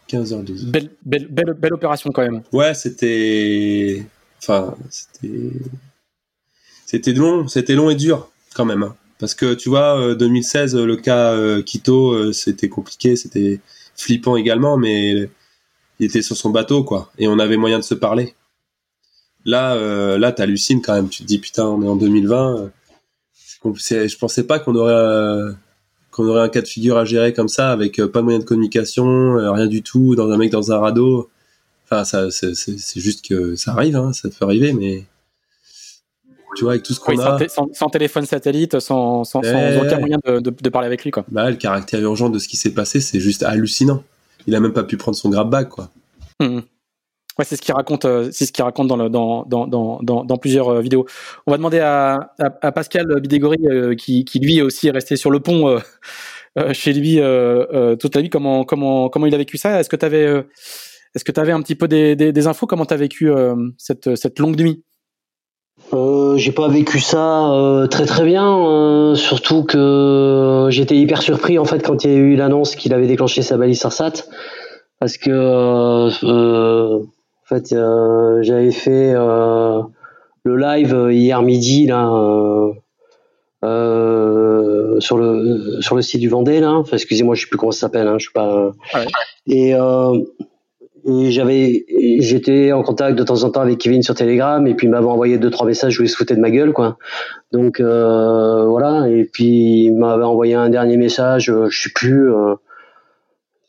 [0.09, 0.71] 15h12.
[0.71, 2.41] Belle, belle, belle, belle opération quand même.
[2.51, 4.03] Ouais, c'était.
[4.41, 5.51] Enfin, c'était.
[6.85, 8.81] C'était long, c'était long et dur quand même.
[8.81, 8.95] hein.
[9.19, 13.59] Parce que tu vois, euh, 2016, le cas euh, Quito, euh, c'était compliqué, c'était
[13.95, 15.29] flippant également, mais
[15.99, 17.11] il était sur son bateau, quoi.
[17.17, 18.35] Et on avait moyen de se parler.
[19.45, 21.09] Là, euh, là, t'hallucines quand même.
[21.09, 22.57] Tu te dis, putain, on est en 2020.
[23.65, 25.51] euh, je pensais pas qu'on aurait, euh,
[26.11, 28.43] qu'on aurait un cas de figure à gérer comme ça, avec pas de moyen de
[28.45, 31.29] communication, rien du tout, dans un mec dans un radeau.
[31.85, 35.05] Enfin, ça, c'est juste que ça arrive, hein, ça peut arriver, mais
[36.55, 39.23] tu vois, avec tout ce qu'on Oui, a, sans, té- sans- sans téléphone satellite, sans,
[39.23, 41.11] sans, sans aucun moyen de, de- de parler avec lui.
[41.11, 41.25] Quoi.
[41.29, 44.03] bah, le caractère urgent de ce qui s'est passé, c'est juste hallucinant.
[44.47, 45.89] Il a même pas pu prendre son grab bag, quoi.
[46.39, 46.63] Mhm.
[47.39, 51.05] Ouais, c'est ce qu'il raconte, euh, c'est ce qu'il raconte dans, plusieurs euh, vidéos.
[51.47, 52.33] On va demander à,
[52.75, 55.79] Pascal Bidégory, euh, qui, lui aussi est resté sur le pont
[56.73, 57.15] chez lui
[57.97, 59.79] toute la vie, comment, comment, comment il a vécu ça?
[59.79, 60.25] Est-ce que tu avais,
[61.15, 62.67] est-ce que tu avais un petit peu des, infos?
[62.67, 63.31] Comment tu as vécu
[63.77, 64.83] cette longue nuit?
[65.93, 71.57] Euh, j'ai pas vécu ça euh, très très bien, euh, surtout que j'étais hyper surpris
[71.57, 74.25] en fait quand il y a eu l'annonce qu'il avait déclenché sa balise SARSAT,
[74.99, 77.01] parce que en
[77.45, 77.75] fait
[78.43, 82.07] j'avais fait le live hier midi là
[83.63, 87.81] sur le sur le site du Vendée là, Enfin, excusez-moi je sais plus comment ça
[87.81, 89.07] s'appelle, hein, je suis pas Ouais.
[89.47, 89.73] et
[91.29, 91.85] j'avais,
[92.19, 95.05] j'étais en contact de temps en temps avec Kevin sur Telegram, et puis il m'avait
[95.05, 96.97] envoyé deux trois messages où il se foutait de ma gueule, quoi.
[97.51, 102.31] Donc euh, voilà, et puis il m'avait envoyé un dernier message, euh, je sais plus,
[102.31, 102.55] euh,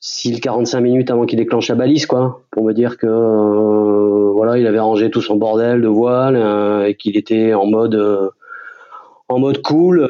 [0.00, 4.33] si le 45 minutes avant qu'il déclenche la balise, quoi, pour me dire que euh,
[4.33, 7.94] voilà, il avait rangé tout son bordel de voile euh, et qu'il était en mode
[7.94, 8.31] euh,
[9.29, 10.09] en mode cool.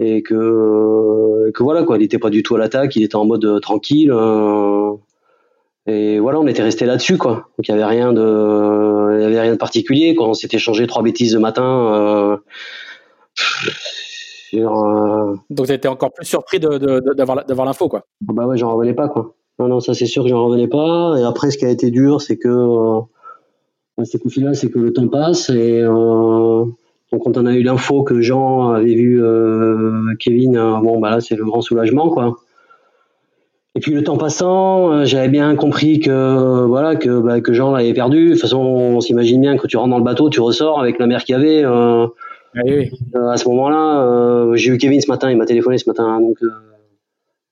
[0.00, 3.16] Euh, et que, que voilà quoi, il n'était pas du tout à l'attaque, il était
[3.16, 4.10] en mode euh, tranquille.
[4.12, 4.92] euh,
[5.88, 7.32] et voilà, on était resté là-dessus quoi.
[7.56, 10.14] Donc il y avait rien de, il y avait rien de particulier.
[10.16, 11.62] Quand on s'était changé trois bêtises le matin.
[11.94, 12.36] Euh,
[14.54, 17.88] euh, Donc tu étais encore plus surpris de, de- de- d'avoir, d'avoir l'info.
[17.88, 18.04] Quoi.
[18.20, 19.34] bah ouais, j'en revenais pas quoi.
[19.58, 21.14] Non non, ça c'est sûr que j'en revenais pas.
[21.18, 23.00] Et après, ce qui a été dur, c'est que euh,
[24.04, 26.64] c'est qu'au final, c'est que le temps passe et euh,
[27.12, 31.10] donc quand on a eu l'info que Jean avait vu euh, Kevin, euh, bon bah
[31.10, 32.36] là c'est le grand soulagement quoi.
[33.74, 37.72] Et puis le temps passant, euh, j'avais bien compris que voilà que bah, que Jean
[37.72, 38.28] l'avait perdu.
[38.28, 40.98] De toute façon, on s'imagine bien que tu rentres dans le bateau, tu ressors avec
[40.98, 41.62] la mer qu'il y avait.
[41.64, 42.06] euh,
[42.54, 45.88] Oui, euh, à ce moment-là, euh, j'ai eu Kevin ce matin, il m'a téléphoné ce
[45.90, 46.48] matin, donc euh,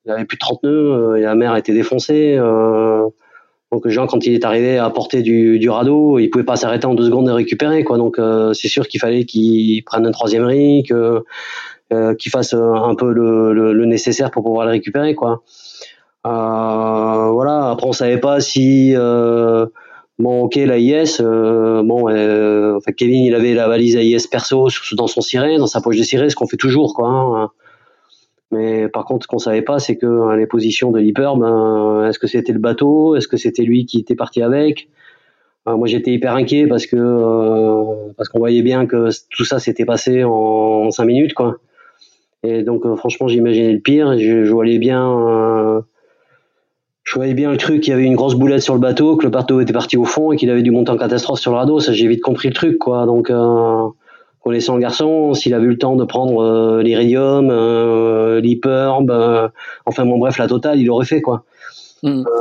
[0.07, 2.39] il avait plus de 30 nœuds euh, et la mer était défoncée.
[3.75, 6.57] Euh, donc Jean, quand il est arrivé à portée du, du radeau, il pouvait pas
[6.57, 7.99] s'arrêter en deux secondes et récupérer, quoi.
[7.99, 11.25] Donc euh, c'est sûr qu'il fallait qu'il prenne un troisième rig, que,
[11.93, 15.43] euh, qu'il fasse euh, un peu le, nécessaire pour pouvoir le récupérer, quoi.
[16.27, 17.71] Euh, voilà.
[17.71, 19.67] Après, on savait pas si euh,
[20.19, 25.07] bon, ok, la IS, euh, bon, euh, Kevin, il avait la valise AIS perso dans
[25.07, 27.09] son ciré, dans sa poche de ciré, ce qu'on fait toujours, quoi.
[27.09, 27.51] hein.
[28.51, 32.07] Mais par contre, ce qu'on savait pas, c'est que hein, les positions de l'hyper, ben,
[32.09, 34.89] est-ce que c'était le bateau, est-ce que c'était lui qui était parti avec?
[35.67, 39.87] Moi, j'étais hyper inquiet parce que euh, parce qu'on voyait bien que tout ça s'était
[39.87, 41.57] passé en, cinq minutes, quoi.
[42.43, 44.19] Et donc, euh, franchement, j'imaginais le pire.
[44.19, 45.11] Je, voyais bien.
[45.11, 45.81] euh,
[47.03, 49.25] je voyais bien le truc, qu'il y avait une grosse boulette sur le bateau, que
[49.25, 51.57] le bateau était parti au fond et qu'il avait dû monter en catastrophe sur le
[51.57, 51.81] radeau.
[51.81, 53.07] Ça, j'ai vite compris le truc, quoi.
[53.07, 53.31] Donc,
[54.45, 59.49] connaissant le garçon, s'il avait eu le temps de prendre euh, l'iridium, euh, l'hyperbe, euh,
[59.87, 61.45] enfin bon, bref, la totale, il l'aurait fait, quoi.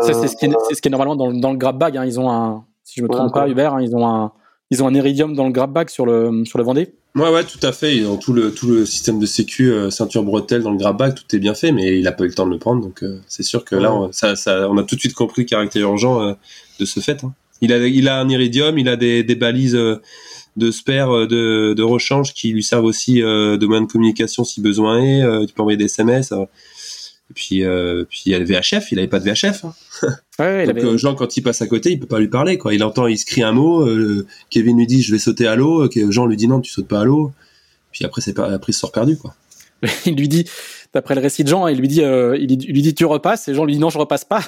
[0.02, 1.78] Ça, c'est, ce qui est, c'est ce qui est normalement dans, le- dans le grab
[1.78, 1.96] bag.
[1.98, 2.04] hein.
[2.06, 4.34] Ils ont un, si je me trompe pas, Hubert, hein, ils ont un,
[4.72, 6.94] ils ont un iridium dans le grab bag sur le, sur le Vendée.
[7.16, 7.96] Ouais, ouais, tout à fait.
[7.96, 10.98] Ils ont tout le, tout le système de sécu, euh, ceinture bretelle dans le grab
[10.98, 12.82] bag, tout est bien fait, mais il a pas eu le temps de le prendre,
[12.82, 15.44] donc euh, c'est sûr que là, on, ça, ça, on a tout de suite compris
[15.44, 16.34] le caractère urgent euh,
[16.82, 17.24] de ce fait.
[17.24, 17.32] hein.
[17.62, 20.02] Il a, il a un iridium, il a des, des balises euh,
[20.58, 24.44] de spare, euh, de, de rechange qui lui servent aussi euh, de moyen de communication
[24.44, 25.22] si besoin est.
[25.24, 26.32] Euh, tu peux envoyer des SMS.
[26.32, 29.66] Et puis, euh, puis il y a le VHF, il avait pas de VHF.
[29.66, 29.74] hein.
[30.40, 32.58] Ouais, Donc avait- Jean, quand il passe à côté, il peut pas lui parler.
[32.58, 32.74] Quoi.
[32.74, 33.88] Il entend, il se crie un mot.
[33.88, 35.90] euh, Kevin lui dit, je vais sauter à l'eau.
[36.10, 37.32] Jean lui dit, non, tu sautes pas à l'eau.
[37.92, 39.18] Puis après, c'est après, il se sort perdu.
[39.18, 39.34] Quoi.
[40.06, 40.46] il lui dit,
[40.94, 43.06] d'après le récit de Jean, il lui dit, euh, il, lui- il lui dit, tu
[43.06, 44.42] repasses, et Jean lui dit, non, je repasse pas.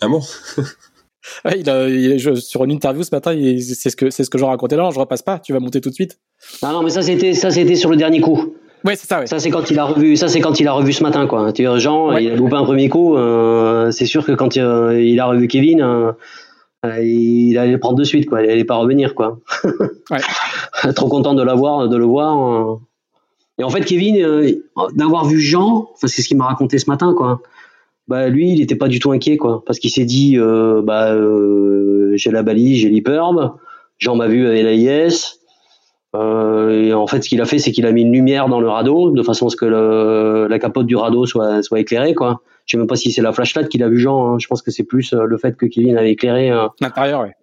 [0.00, 0.20] Ah bon?
[1.44, 4.30] Ouais, il a, il- je- sur une interview ce matin, c'est ce que, c'est ce
[4.30, 6.18] que Jean racontait là, non, je repasse pas, tu vas monter tout de suite.
[6.62, 8.54] Ah non, mais ça, c'était, ça, c'était sur le dernier coup.
[8.84, 9.20] Ouais, c'est ça.
[9.20, 9.26] Ouais.
[9.26, 11.52] Ça c'est quand il a revu, ça c'est quand il a revu ce matin quoi.
[11.52, 12.24] Tu vois, Jean, Ouais.
[12.24, 13.16] il a loupé un premier coup.
[13.16, 16.12] euh, c'est sûr que quand euh, il a revu Kevin, euh,
[17.02, 18.42] il allait le prendre de suite quoi.
[18.42, 19.38] Il allait pas revenir quoi.
[20.10, 20.92] Ouais.
[20.94, 22.52] Trop content de l'avoir, de le voir.
[22.54, 22.76] euh.
[23.58, 24.54] Et en fait, Kevin,
[24.94, 27.40] d'avoir vu Jean, enfin, c'est ce qu'il m'a raconté ce matin quoi.
[28.08, 31.12] Bah lui, il était pas du tout inquiet quoi, parce qu'il s'est dit, euh, bah
[31.12, 33.54] euh, j'ai la balise, j'ai l'hyperbe.
[33.98, 35.40] Jean m'a vu avec la IS.
[36.14, 38.60] Euh, et en fait, ce qu'il a fait, c'est qu'il a mis une lumière dans
[38.60, 42.14] le radeau, de façon à ce que le- la capote du radeau soit, soit éclairée,
[42.14, 42.40] quoi.
[42.64, 44.26] Je sais même pas si c'est la flashlight qu'il a vu Jean.
[44.34, 44.38] hein.
[44.38, 47.34] Je pense que c'est plus euh, le fait que Kevin avait éclairé euh, L'intérieur, ouais.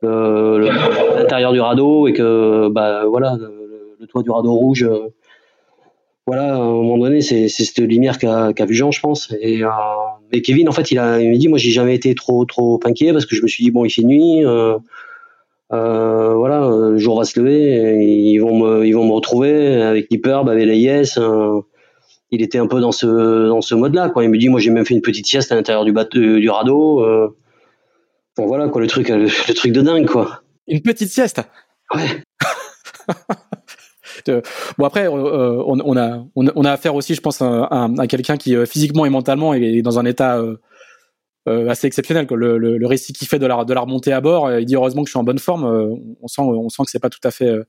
[1.17, 3.51] l'intérieur du radeau et que, bah, voilà, le,
[3.99, 4.83] le toit du radeau rouge.
[4.83, 5.09] euh,
[6.25, 9.33] voilà, à un moment donné, c'est cette lumière qu'a qu'a vu Jean, je pense.
[9.41, 9.67] Et, euh,
[10.33, 12.79] et Kevin, en fait, il, a, il m'a dit, moi, j'ai jamais été trop trop
[12.85, 14.43] inquiet parce que je me suis dit, bon, il fait nuit.
[14.45, 14.77] euh,
[15.71, 20.07] euh, voilà, le jour va se lever, ils vont me, ils vont me retrouver avec
[20.11, 21.17] l'hyperb, avec la IS.
[21.17, 21.61] euh,
[22.31, 24.23] il était un peu dans ce, dans ce mode-là, quoi.
[24.23, 26.49] Il me dit, moi, j'ai même fait une petite sieste à l'intérieur du bateau, du
[26.49, 27.01] radeau.
[28.35, 30.41] Enfin, voilà, quoi, le truc, le, le truc de dingue, quoi.
[30.67, 31.41] Une petite sieste?
[31.93, 32.23] Ouais.
[34.77, 39.09] Bon après, euh, on, a affaire aussi, je pense, à, quelqu'un qui euh, physiquement et
[39.09, 40.57] mentalement est dans un état euh,
[41.49, 42.25] euh, assez exceptionnel.
[42.29, 45.07] Le, récit qu'il fait de la de remontée à bord, euh, il dit heureusement que
[45.07, 45.65] je suis en bonne forme.
[45.65, 47.63] euh, on sent on sent que c'est pas tout à fait, euh,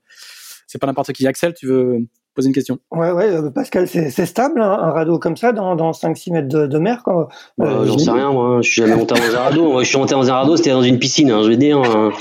[0.67, 1.27] c'est pas n'importe qui.
[1.27, 1.99] Axel, tu veux
[2.35, 5.75] poser une question Ouais, ouais, euh, Pascal, c'est stable, hein, un radeau comme ça, dans,
[5.75, 7.01] dans 5-6 mètres de, de mer.
[7.03, 7.29] Quoi.
[7.57, 8.59] Bah, Euh, J'en sais rien, moi.
[8.61, 9.71] Je suis jamais monté dans un radeau.
[9.71, 11.81] Moi, je suis monté dans un radeau, c'était dans une piscine, hein, je veux dire.
[11.81, 12.11] euh.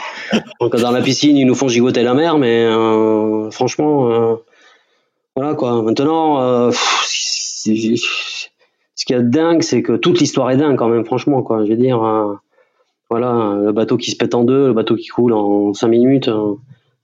[0.61, 4.37] Donc, dans la piscine, ils nous font gigoter la mer, mais euh, franchement, euh,
[5.37, 5.83] voilà quoi.
[5.83, 7.07] Maintenant, euh, pff,
[8.97, 11.43] ce qu'il y a de dingue, c'est que toute l'histoire est dingue quand même, franchement,
[11.43, 11.65] quoi.
[11.65, 12.35] Je veux dire, euh,
[13.11, 16.29] voilà, le bateau qui se pète en deux, le bateau qui coule en 5 minutes,
[16.29, 16.55] euh,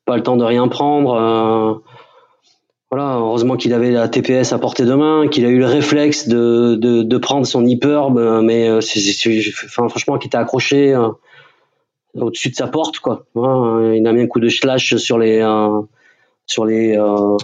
[0.07, 1.83] pas le temps de rien prendre.
[2.93, 5.67] Euh, voilà, heureusement qu'il avait la TPS à portée de main, qu'il a eu le
[5.67, 10.93] réflexe de, de, de prendre son hyperbe, euh, mais euh, enfin, franchement, qui était accroché
[10.95, 11.09] euh,
[12.15, 13.27] au-dessus de sa porte, quoi.
[13.35, 15.81] Voilà, il a mis un coup de slash sur les euh,
[16.47, 17.37] sur les euh,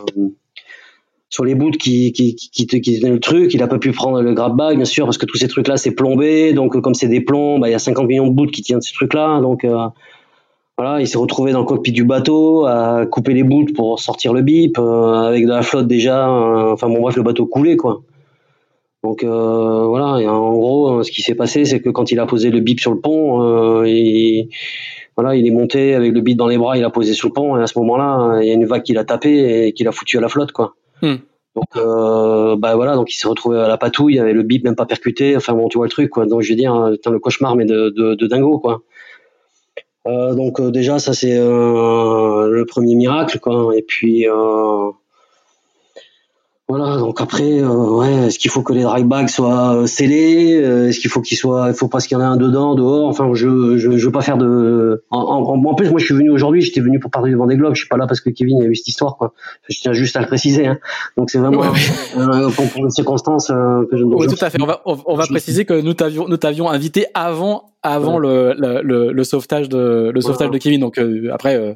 [1.28, 3.54] sur les bouts qui qui qui, qui, te- qui tenaient le truc.
[3.54, 5.76] Il a pas pu prendre le grab bag, bien sûr, parce que tous ces trucs-là
[5.76, 8.32] c'est plombé, donc euh, comme c'est des plombs, bah, il y a 50 millions de
[8.34, 9.86] bouts qui tiennent ce truc-là, donc euh,
[10.78, 14.32] voilà, il s'est retrouvé dans le cockpit du bateau à couper les bouts pour sortir
[14.32, 16.28] le bip, euh, avec de la flotte déjà.
[16.28, 18.02] euh, enfin bon, bref, le bateau coulait quoi.
[19.02, 22.18] Donc euh, voilà, et en gros, euh, ce qui s'est passé, c'est que quand il
[22.18, 24.48] a posé le bip sur le pont, euh, il,
[25.16, 27.32] voilà, il est monté avec le bip dans les bras, il a posé sur le
[27.32, 29.84] pont, et à ce moment-là, il y a une vague qui l'a tapé et qui
[29.84, 30.74] l'a foutu à la flotte quoi.
[31.02, 31.16] Hmm.
[31.54, 34.74] Donc euh, bah voilà, donc il s'est retrouvé à la patouille, avec le bip même
[34.76, 35.36] pas percuté.
[35.36, 36.26] Enfin bon, tu vois le truc quoi.
[36.26, 38.82] Donc je veux dire, putain, le cauchemar mais de, de, de dingo quoi.
[40.06, 43.76] Euh, donc euh, déjà ça c'est euh, le premier miracle quoi.
[43.76, 44.26] Et puis
[46.68, 50.60] voilà donc après euh, ouais est-ce qu'il faut que les dry bags soient euh, scellés
[50.60, 52.74] Euh, est-ce qu'il faut qu'ils soient il faut pas qu'il y en ait un dedans
[52.74, 56.04] dehors enfin je je, je veux pas faire de en, en, en plus moi je
[56.06, 58.20] suis venu aujourd'hui j'étais venu pour parler du Vendée Globe je suis pas là parce
[58.20, 59.32] que Kevin a eu cette histoire quoi
[59.68, 60.78] je tiens juste à le préciser hein.
[61.16, 61.68] donc c'est vraiment Ouais,
[62.18, 64.60] euh, pour, pour une circonstance euh, que je, Oui, tout à fait.
[64.60, 68.18] On va, on, on va je- préciser que nous t'avions, nous t'avions invité avant, avant
[68.18, 70.80] le, le, le, le sauvetage de, le sauvetage de Kevin.
[70.80, 71.74] Donc euh, après, euh,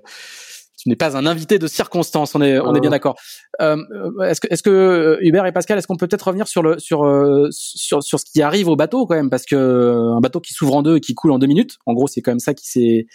[0.81, 2.35] tu n'es pas un invité de circonstance.
[2.35, 2.81] On est, on est Ouais.
[2.81, 3.17] bien d'accord.
[3.61, 3.77] Euh,
[4.19, 6.63] euh, est-ce que, est-ce que euh, Hubert et Pascal, est-ce qu'on peut peut-être revenir sur
[6.63, 9.57] le, sur, euh, sur, sur ce qui arrive au bateau quand même, parce que
[10.17, 12.21] un bateau qui s'ouvre en deux et qui coule en deux minutes, en gros, c'est
[12.23, 13.07] quand même ça qui s'est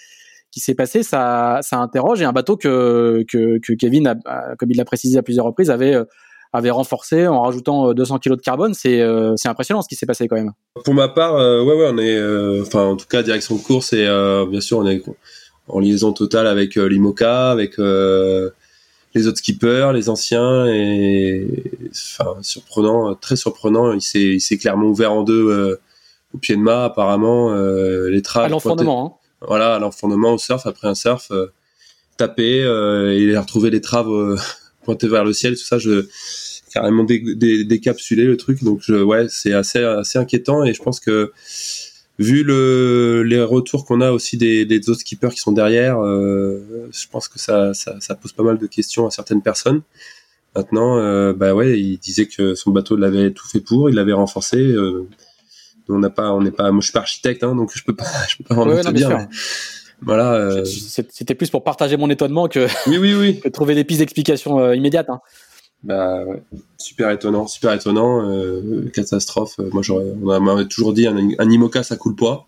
[0.52, 2.22] qui s'est passé, ça, ça interroge.
[2.22, 5.70] Et un bateau que, que, que Kevin, a, comme il l'a précisé à plusieurs reprises,
[5.70, 5.98] avait
[6.54, 8.74] avait renforcé en rajoutant euh, 200 kilos de carbone.
[8.74, 10.52] C'est euh, impressionnant ce qui s'est passé quand même.
[10.86, 13.62] Pour ma part, euh, ouais, ouais, on est, euh, enfin, en tout cas, direction de
[13.62, 15.02] course et euh, bien sûr, on est
[15.68, 18.50] en liaison totale avec euh, l'IMOCA, avec euh,
[19.16, 21.48] les autres skippers, les anciens et,
[21.92, 23.94] enfin, surprenant, euh, très surprenant.
[23.94, 25.80] Il s'est, il s'est clairement ouvert en deux euh,
[26.34, 27.54] au pied de mât, apparemment.
[27.54, 28.46] euh, les traves.
[28.46, 29.20] à l'enfournement.
[29.42, 29.46] Hein.
[29.48, 31.48] Voilà, à l'enfournement au surf après un surf, euh,
[32.18, 34.38] tapé, euh, et il a retrouvé les traves euh,
[34.84, 35.78] pointées vers le ciel, tout ça.
[35.78, 36.08] Je
[36.74, 40.84] carrément dé, dé- décapsulé le truc donc je, ouais c'est assez assez inquiétant et je
[40.84, 41.32] pense que
[42.18, 46.88] vu le les retours qu'on a aussi des, des autres skippers qui sont derrière euh,
[46.92, 49.82] je pense que ça, ça ça pose pas mal de questions à certaines personnes
[50.56, 54.14] maintenant euh, bah ouais il disait que son bateau l'avait tout fait pour il l'avait
[54.14, 55.08] renforcé euh,
[55.90, 57.96] on n'a pas on n'est pas moi je suis pas architecte hein, donc je peux
[57.96, 59.28] pas je peux pas vraiment Ouais, non, bien dire mais
[60.02, 63.84] voilà euh, C'était plus pour partager mon étonnement que, oui oui oui que trouver des
[63.84, 65.10] pistes d'explication euh, immédiates.
[65.10, 65.22] Hein.
[65.84, 66.24] Bah
[66.78, 69.60] super étonnant, super étonnant, euh, catastrophe.
[69.72, 72.48] Moi j'aurais, on a- m'avait toujours dit un, un ça coule pas.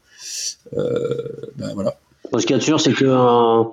[0.75, 1.13] Euh,
[1.57, 1.95] bah voilà.
[2.37, 3.63] Ce qu'il y a de sûr, c'est que euh,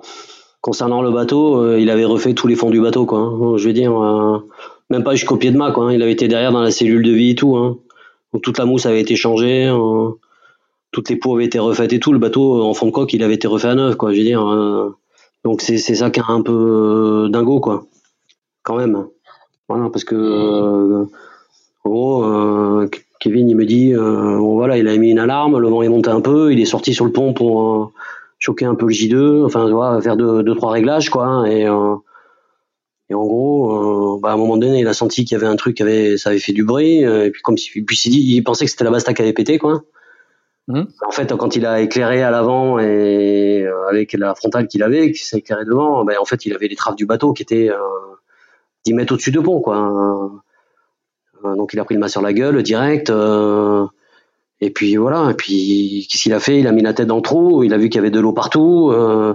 [0.61, 3.19] concernant le bateau, il avait refait tous les fonds du bateau, quoi.
[3.19, 3.57] hein.
[3.57, 3.91] Je veux dire,
[4.89, 5.85] même pas jusqu'au pied de mât, quoi.
[5.85, 5.93] hein.
[5.93, 7.55] Il avait été derrière dans la cellule de vie et tout.
[7.57, 7.77] Hein.
[8.33, 9.73] Donc toute la mousse avait été changée,
[10.91, 12.13] toutes les pots avaient été refaites et tout.
[12.13, 14.11] Le bateau en fond de coque, il avait été refait à neuf, quoi.
[14.13, 14.41] Je veux dire.
[15.43, 17.85] Donc c'est c'est ça qui est un peu dingo, quoi.
[18.63, 19.07] Quand même.
[19.67, 21.05] Voilà, parce que euh,
[21.83, 22.87] en gros, euh,
[23.19, 25.89] Kevin, il me dit, euh, bon voilà, il a mis une alarme, le vent est
[25.89, 27.87] monté un peu, il est sorti sur le pont pour euh,
[28.39, 31.25] choquer un peu le J2, enfin, tu vois, faire deux, deux trois réglages, quoi.
[31.25, 31.95] hein, Et, euh,
[33.09, 35.51] et en gros, euh, bah, à un moment donné, il a senti qu'il y avait
[35.51, 37.95] un truc qui avait, ça avait fait du bruit, euh, et puis comme si, puis
[37.95, 39.81] il s'est dit, il pensait que c'était la basta qui avait pété, quoi.
[40.67, 40.87] Mhm.
[41.07, 45.23] En fait, quand il a éclairé à l'avant et avec la frontale qu'il avait, qui
[45.23, 47.77] s'est éclairé devant, bah, en fait, il avait les traves du bateau qui étaient euh,
[48.85, 50.31] 10 mètres au-dessus de pont, quoi.
[51.43, 53.09] Euh, donc il a pris le mât sur la gueule direct.
[53.09, 53.85] euh,
[54.61, 55.31] et puis voilà.
[55.31, 56.59] Et puis qu'est-ce qu'il a fait?
[56.59, 57.63] Il a mis la tête dans le trou.
[57.63, 58.89] Il a vu qu'il y avait de l'eau partout.
[58.91, 59.33] euh,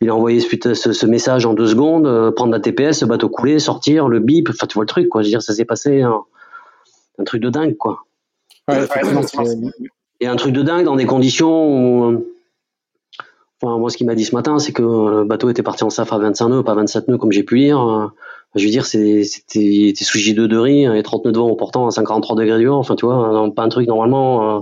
[0.00, 2.06] il a envoyé ce, putain- ce, ce message en deux secondes.
[2.06, 4.48] euh, prendre la TPS, le bateau couler, sortir, le bip.
[4.50, 5.22] Enfin, tu vois le truc, quoi.
[5.22, 6.20] Je veux dire, ça s'est passé un,
[7.18, 8.04] un truc de dingue, quoi.
[8.68, 8.86] Ouais,
[10.20, 12.24] Et un truc de dingue dans des conditions où.
[13.60, 15.90] Enfin, moi, ce qu'il m'a dit ce matin, c'est que le bateau était parti en
[15.90, 18.10] SAF à 25 nœuds, pas 27 nœuds, comme j'ai pu lire.
[18.54, 19.22] Je veux dire, c'était
[20.04, 22.66] sous J2 de riz et 30 nœuds de vent au portant à 53 degrés du
[22.66, 22.78] vent.
[22.78, 24.60] Enfin, tu vois, un- pas un truc normalement euh,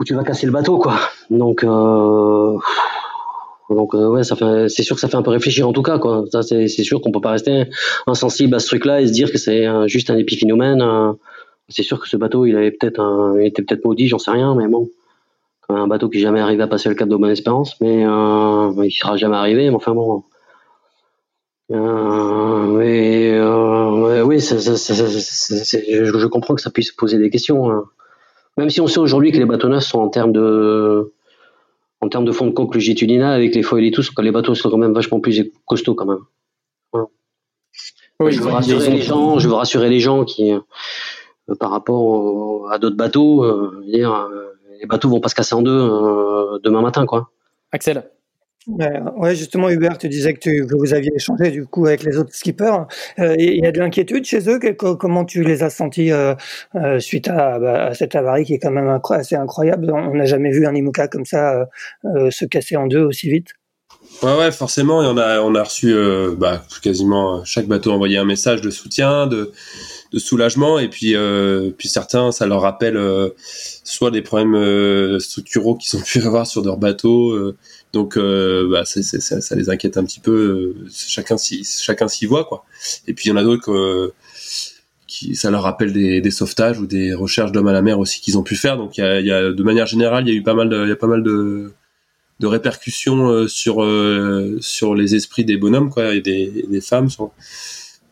[0.00, 0.94] où tu vas casser le bateau, quoi.
[1.30, 2.56] Donc, euh,
[3.70, 6.24] donc euh, ouais, c'est sûr que ça fait un peu réfléchir en tout cas, quoi.
[6.42, 7.64] C'est sûr qu'on peut pas rester
[8.06, 10.82] insensible à ce truc-là et se dire que c'est juste un épiphénomène.
[10.82, 11.12] euh,
[11.68, 14.68] c'est sûr que ce bateau, il avait peut-être était peut-être maudit, j'en sais rien, mais
[14.68, 14.88] bon,
[15.68, 19.16] un bateau qui jamais arrivé à passer le cap de Bonne Espérance, mais il sera
[19.16, 19.68] jamais arrivé.
[19.70, 20.22] Mais enfin bon.
[21.72, 27.30] Euh, mais euh, oui, ça- ça- ça- je, je comprends que ça puisse poser des
[27.30, 27.70] questions.
[27.70, 27.84] hein.
[28.56, 31.12] Même si on sait aujourd'hui que les bateaux neufs sont en termes de
[32.00, 34.70] en termes de fond de coque longitudinal avec les foils et tout, les bateaux sont
[34.70, 36.18] quand même vachement plus costauds quand même.
[38.20, 40.60] oui, je veux rassurer les gens, je veux rassurer les gens qui, euh,
[41.58, 44.28] par rapport au- à d'autres bateaux, euh, dire,
[44.80, 45.88] les bateaux vont pas se casser en deux
[46.62, 47.30] demain matin, quoi.
[47.72, 48.08] Axel.
[48.68, 52.18] Ouais, justement, Hubert, tu disais que, tu, que vous aviez échangé du coup avec les
[52.18, 52.86] autres skippers.
[53.20, 54.58] Euh, Il y a de l'inquiétude chez eux?
[54.98, 56.34] comment tu les as sentis euh,
[56.74, 59.92] euh, suite à, bah, à cette avarie qui est quand même assez incroyable?
[59.92, 61.68] On n'a jamais vu un IMOCA comme ça
[62.02, 63.48] se casser en deux aussi vite.
[64.22, 65.94] Ouais, ouais, forcément, on a, on a reçu
[66.36, 69.52] bah, quasiment chaque bateau envoyé un message de soutien, de,
[70.12, 71.14] de soulagement, et puis,
[71.76, 72.98] puis certains, ça leur rappelle
[73.84, 77.52] soit des problèmes structuraux qu'ils ont pu avoir sur leur bateau,
[77.96, 80.74] donc euh, bah, ça, les inquiète un petit peu.
[80.84, 82.66] euh, chacun s'y, voit, quoi.
[83.06, 84.12] Et puis il y en a d'autres euh,
[85.06, 88.36] qui, ça leur rappelle des, sauvetages ou des recherches d'hommes à la mer aussi qu'ils
[88.36, 88.76] ont pu faire.
[88.76, 91.72] Donc il y a, de manière générale, il y a eu pas mal de,
[92.42, 93.76] répercussions sur
[94.60, 97.30] sur les esprits des bonhommes quoi et des, femmes sur-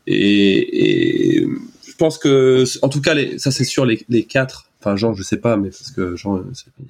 [0.06, 1.46] et,
[1.86, 5.36] je pense que en tout cas ça c'est sûr les, quatre enfin Jean je sais
[5.36, 6.42] pas mais parce que Jean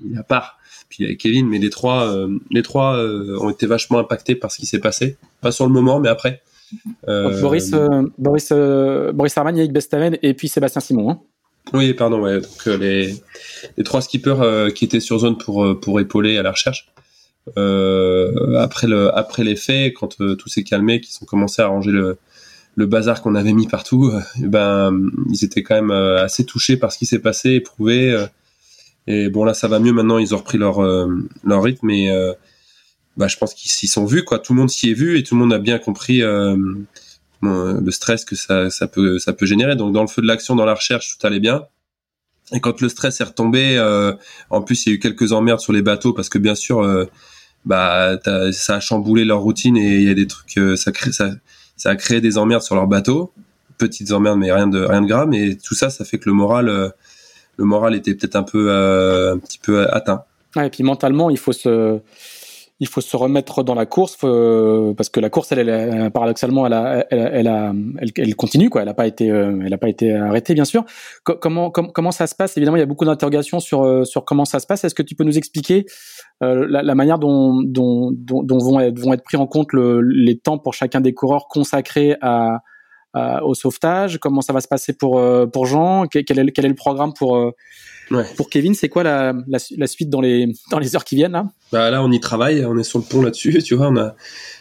[0.04, 0.61] il est à part
[0.96, 4.59] puis Kevin mais les trois euh, les trois euh, ont été vachement impactés par ce
[4.59, 6.42] qui s'est passé pas sur le moment mais après
[7.07, 7.70] Euh, Boris,
[8.18, 8.52] Boris,
[9.14, 11.11] Boris Arman, Yannick Bestaven et puis Sébastien Simon.
[11.11, 11.20] hein.
[11.72, 12.40] Oui, pardon, ouais.
[12.40, 13.14] Donc les,
[13.76, 16.88] les trois skippers qui étaient sur zone pour pour épauler à la recherche.
[17.57, 22.18] Après le après les faits, quand tout s'est calmé, qu'ils ont commencé à ranger le
[22.76, 24.90] le bazar qu'on avait mis partout, ben
[25.30, 28.26] ils étaient quand même assez touchés par ce qui s'est passé, éprouvés.
[29.06, 30.18] Et bon là, ça va mieux maintenant.
[30.18, 31.08] Ils ont repris leur euh,
[31.44, 32.32] leur rythme et euh,
[33.16, 34.38] bah, je pense qu'ils s'y sont vus quoi.
[34.38, 36.22] Tout le monde s'y est vu et tout le monde a bien compris.
[36.22, 39.76] euh, le stress que ça, ça peut ça peut générer.
[39.76, 41.64] Donc dans le feu de l'action, dans la recherche, tout allait bien.
[42.52, 44.12] Et quand le stress est retombé, euh,
[44.50, 46.80] en plus il y a eu quelques emmerdes sur les bateaux parce que bien sûr,
[46.82, 47.06] euh,
[47.64, 48.18] bah
[48.52, 51.30] ça a chamboulé leur routine et il y a des trucs, ça ça
[51.76, 53.32] ça a créé des emmerdes sur leur bateau,
[53.78, 55.32] petites emmerdes mais rien de rien de grave.
[55.34, 56.92] Et tout ça, ça fait que le moral
[57.56, 60.22] le moral était peut-être un peu euh, un petit peu atteint.
[60.62, 61.98] Et puis mentalement, il faut se,
[62.80, 66.72] il faut se remettre dans la course faut- parce que la course, elle, paradoxalement, elle,
[66.72, 67.50] a, elle,
[68.16, 68.82] elle, continue quoi.
[68.82, 70.84] Elle n'a pas été, euh, elle a pas été arrêtée, bien sûr.
[71.24, 72.56] Co- comment, com- comment ça se passe?
[72.56, 74.84] Évidemment, il y a beaucoup d'interrogations sur euh, sur comment ça se passe.
[74.84, 75.86] Est-ce que tu peux nous expliquer
[76.42, 80.37] euh, la, manière dont dont, dont, vont être vont être pris en compte le, les
[80.38, 82.58] temps pour chacun des coureurs consacrés à-
[83.42, 86.06] au sauvetage Comment ça va se passer pour euh, pour Jean?
[86.06, 87.50] Quel, est, le- quel est le programme pour euh,
[88.10, 88.25] Ouais.
[88.37, 88.75] pour Kevin?
[88.75, 91.46] C'est quoi la, la, la suite dans les dans les heures qui viennent là?
[91.73, 94.15] Bah là, on y travaille, on est sur le pont là-dessus, tu vois, on a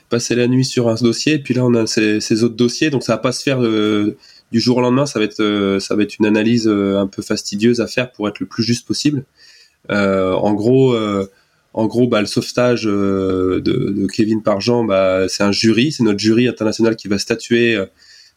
[0.10, 2.90] passé la nuit sur un dossier, et puis là, on a ces, ces autres dossiers,
[2.90, 4.16] donc ça va pas se faire euh,
[4.54, 7.08] du jour au lendemain, ça va être, euh, ça va être une analyse euh, un
[7.08, 9.26] peu fastidieuse à faire pour être le plus juste possible.
[9.92, 11.30] Euh, en gros, euh,
[11.74, 15.92] en gros, bah, le sauvetage euh, de, de Kevin par Jean, bah, c'est un jury,
[15.92, 17.86] c'est notre jury international qui va statuer euh,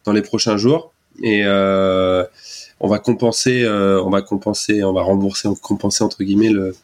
[0.06, 0.92] dans les prochains jours
[1.22, 2.24] et euh,
[2.80, 6.74] on va compenser, euh, on va compenser, on va rembourser, compenser entre guillemets le,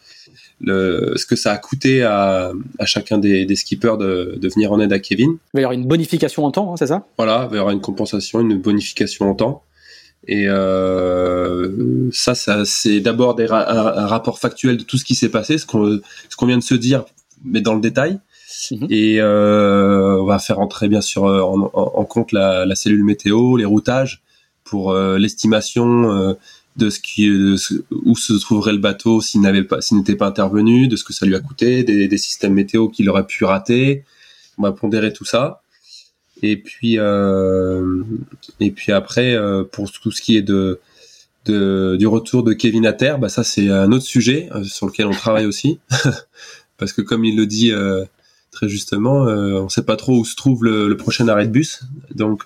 [0.61, 4.73] le, ce que ça a coûté à, à chacun des, des skippers de, de, venir
[4.73, 5.33] en aide à Kevin.
[5.33, 7.07] Il va y avoir une bonification en temps, hein, c'est ça?
[7.19, 9.63] Voilà, il va y avoir une compensation, une bonification en temps.
[10.29, 15.31] Et euh, ça, ça c'est d'abord un, un, rapport factuel de tout ce qui s'est
[15.31, 17.05] passé, ce qu'on ce qu'on vient de se dire,
[17.45, 18.19] mais dans le détail.
[18.71, 18.87] Mmh.
[18.91, 23.05] Et euh, on va faire entrer bien sûr en, en, en compte la, la, cellule
[23.05, 24.23] météo, les routages
[24.65, 26.35] pour euh, l'estimation euh,
[26.77, 30.89] de ce qui où se trouverait le bateau s'il n'avait pas s'il n'était pas intervenu,
[30.89, 34.05] de ce que ça lui a coûté, des, des systèmes météo qu'il aurait pu rater.
[34.59, 35.63] On va pondérer tout ça.
[36.43, 38.03] Et puis euh,
[38.61, 40.81] et puis après euh, pour tout ce qui est de,
[41.45, 44.87] de du retour de Kevin à terre, bah ça c'est un autre sujet euh, sur
[44.87, 45.79] lequel on travaille aussi
[46.79, 48.05] parce que comme il le dit euh,
[48.53, 51.83] très justement, euh, on sait pas trop où se trouve le, prochain arrêt de bus.
[52.15, 52.45] Donc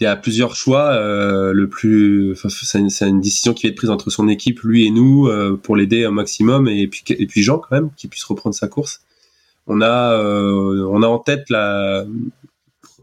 [0.00, 0.92] il y a plusieurs choix.
[0.92, 2.78] Euh, le plus, c'est
[3.08, 6.04] une, décision qui va être prise entre son équipe, lui et nous, euh, pour l'aider
[6.04, 9.00] un maximum, et puis et puis Jean quand même, qui puisse reprendre sa course.
[9.66, 12.04] On a euh, on a en tête la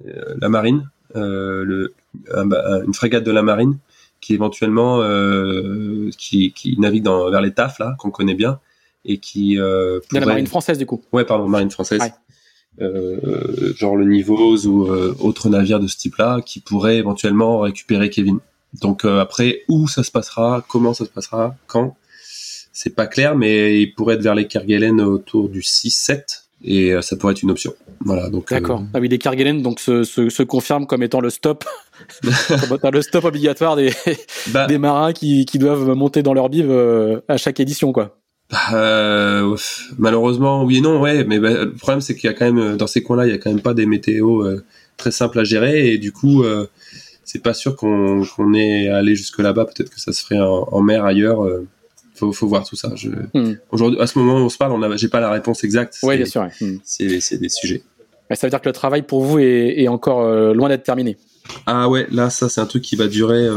[0.06, 1.90] la marine, une
[2.94, 3.78] frégate de la marine
[4.22, 5.02] qui éventuellement
[6.18, 8.60] qui, navigue vers les TAF là qu'on connaît bien
[9.06, 10.20] et qui euh, pourrait...
[10.22, 11.02] de la marine française du coup.
[11.14, 12.02] Ouais pardon marine française.
[12.02, 12.12] Ouais
[12.82, 18.10] euh, genre le Nivose ou euh, autre navire de ce type-là, qui pourrait éventuellement récupérer
[18.10, 18.40] Kevin.
[18.82, 21.96] Donc euh, après, où ça se passera, comment ça se passera, quand,
[22.74, 27.16] c'est pas clair, mais il pourrait être vers les Kerguelen autour du 6-7 et ça
[27.16, 27.74] pourrait être une option.
[28.02, 28.50] Voilà, donc.
[28.50, 28.84] D'accord.
[28.94, 31.64] Ah oui, les Kerguelen donc se, se, se confirment comme étant le stop,
[32.24, 33.94] le stop obligatoire des,
[34.48, 36.72] bah, des marins qui, qui doivent monter dans leur bive
[37.28, 38.18] à chaque édition, quoi.
[38.74, 39.58] Euh,
[39.98, 41.24] malheureusement, oui et non, ouais.
[41.24, 43.34] Mais bah, le problème, c'est qu'il y a quand même dans ces coins-là, il y
[43.34, 44.64] a quand même pas des météos euh,
[44.98, 46.68] très simples à gérer, et du coup, euh,
[47.24, 49.66] c'est pas sûr qu'on qu'on ait allé jusque là-bas.
[49.66, 51.44] Peut-être que ça se ferait en, en mer ailleurs.
[51.44, 51.68] Euh,
[52.14, 52.92] faut, faut voir tout ça.
[52.96, 53.10] Je...
[53.34, 53.58] Hmm.
[53.72, 55.98] Aujourd'hui, à ce moment où on se parle, on a, j'ai pas la réponse exacte.
[56.04, 56.42] Oui, bien sûr.
[56.42, 56.52] Ouais.
[56.62, 56.78] Hmm.
[56.84, 57.84] C'est, des sujets.
[58.30, 60.84] Mais ça veut dire que le travail pour vous est, est encore euh, loin d'être
[60.84, 61.18] terminé.
[61.66, 63.48] Ah ouais, là, ça, c'est un truc qui va durer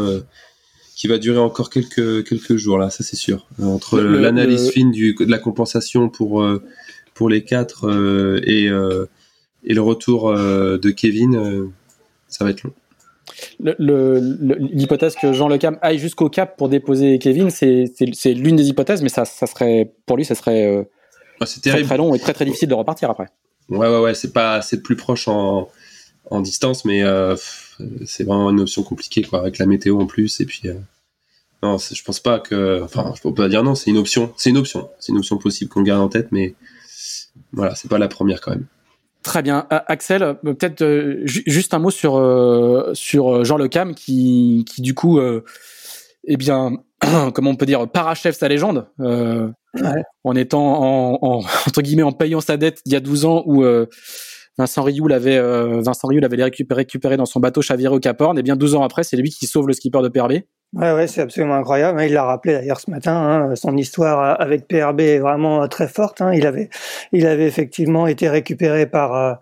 [0.99, 3.47] qui va durer encore quelques quelques jours là, ça c'est sûr.
[3.63, 6.61] Entre l'analyse fine du, de la compensation pour euh,
[7.15, 9.07] pour les quatre euh, et euh,
[9.65, 11.71] et le retour de Kevin,
[12.29, 12.73] ça va être long.
[13.61, 17.93] L'hypothèse que Jean Le Cam aille jusqu'au Cap pour déposer Kevin, c'est
[18.35, 20.89] l'une des hypothèses, mais ça, ça serait pour lui, ça serait
[21.41, 23.27] ah, très, très long et très très difficile de repartir après.
[23.69, 25.69] Ouais ouais ouais, c'est pas c'est plus proche en
[26.31, 27.37] en distance, mais euh,
[28.07, 30.41] c'est vraiment une option compliquée quoi, avec la météo en plus.
[30.41, 30.75] Et puis, euh,
[31.63, 32.83] non, je pense pas que.
[32.83, 34.33] Enfin, je peux pas dire non, c'est une option.
[34.37, 34.89] C'est une option.
[34.99, 36.55] C'est une option possible qu'on garde en tête, mais
[37.53, 38.67] voilà, c'est pas la première quand même.
[39.23, 39.67] Très bien.
[39.71, 44.81] Axel, euh, peut-être euh, juste un mot sur, euh, sur Jean Le Cam qui, qui
[44.81, 45.21] du coup,
[46.25, 46.79] eh bien,
[47.35, 50.03] comment on peut dire, parachève sa légende ouais.
[50.25, 53.43] en étant, en, en, entre guillemets, en payant sa dette il y a 12 ans
[53.47, 53.65] où
[54.59, 58.43] Vincent Rioux l'avait euh, Vincent l'avait récupéré, dans son bateau chaviré au Cap Horn et
[58.43, 60.33] bien 12 ans après c'est lui qui sauve le skipper de PRB.
[60.75, 62.03] Ouais ouais c'est absolument incroyable.
[62.03, 63.15] Il l'a rappelé d'ailleurs ce matin.
[63.15, 66.21] Hein, son histoire avec PRB est vraiment très forte.
[66.21, 66.33] Hein.
[66.35, 66.69] Il avait
[67.13, 69.35] il avait effectivement été récupéré par euh,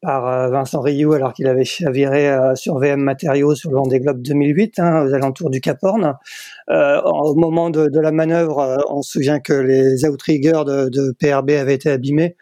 [0.00, 4.22] par euh, Vincent Rioux alors qu'il avait chaviré sur VM Matériaux sur le Vendée Globe
[4.22, 6.14] 2008 hein, aux alentours du Cap Horn.
[6.70, 11.74] Euh, au moment de, la manœuvre, on se souvient que les outriggers de PRB avaient
[11.74, 12.36] été abîmés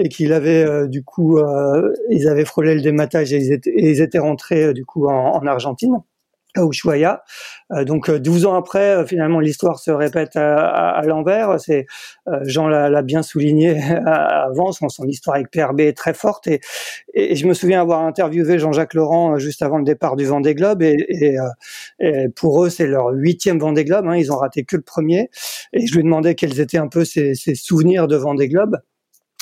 [0.00, 3.70] et qu'il avait euh, du coup, euh, ils avaient frôlé le dématage et ils étaient,
[3.70, 5.98] et ils étaient rentrés euh, du coup en, en Argentine
[6.56, 7.22] à Ushuaia.
[7.72, 11.60] Euh, donc 12 ans après, finalement, l'histoire se répète à, à, à l'envers.
[11.60, 11.86] C'est
[12.42, 16.46] Jean l'a bien souligné avant, son, son, histoire avec PRB est très forte.
[16.46, 16.60] Et,
[17.14, 20.82] et, je me souviens avoir interviewé Jean-Jacques Laurent juste avant le départ du Vendée Globe.
[20.82, 21.36] Et, et,
[22.00, 24.06] et pour eux, c'est leur huitième Vendée Globe.
[24.06, 25.30] Hein, ils ont raté que le premier.
[25.72, 28.78] Et je lui demandais quels étaient un peu ses, ses souvenirs de Vendée Globe.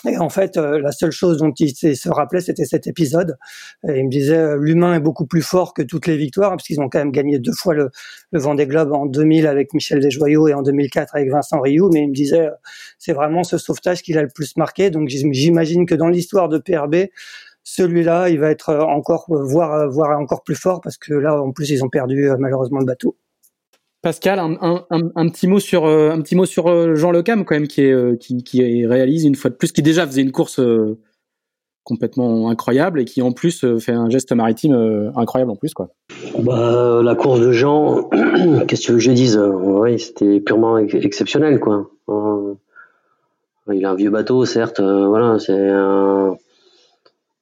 [0.07, 3.36] Et en fait, euh, la seule chose dont il se rappelait, c'était cet épisode.
[3.88, 6.64] Et il me disait, euh, l'humain est beaucoup plus fort que toutes les victoires, parce
[6.64, 7.90] qu'ils ont quand même gagné deux fois le,
[8.30, 11.90] le Vendée Globe en 2000 avec Michel Desjoyaux et en 2004 avec Vincent Rioux.
[11.92, 12.51] Mais il me disait, euh,
[12.99, 14.90] c'est vraiment ce sauvetage qui l'a le plus marqué.
[14.90, 17.09] Donc j'imagine que dans l'histoire de PRB,
[17.64, 21.70] celui-là, il va être encore, voire, voire encore plus fort, parce que là, en plus,
[21.70, 23.16] ils ont perdu malheureusement le bateau.
[24.01, 28.16] Pascal, un, petit mot sur euh, euh, Jean Lecam quand même qui euh,
[28.88, 30.61] réalise une fois de plus qui déjà faisait une course
[31.82, 35.88] complètement incroyable et qui en plus fait un geste maritime incroyable en plus quoi.
[36.38, 38.09] Bah, la course de Jean,
[38.68, 41.90] qu'est-ce que je dise Oui, c'était purement exceptionnel quoi.
[43.72, 45.72] il a un vieux bateau certes, voilà, c'est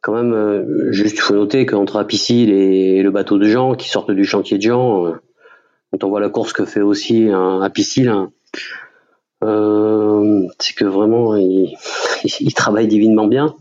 [0.00, 4.24] quand même, juste faut noter qu'entre Apicil et le bateau de Jean, qui sortent du
[4.24, 5.16] chantier de Jean,
[5.98, 8.30] quand on voit la course que fait aussi un Apicil, hein,
[10.58, 11.74] c'est que vraiment il,
[12.40, 13.54] il, travaille divinement bien.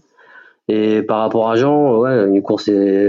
[0.67, 3.07] Et par rapport à Jean, ouais, une course, est,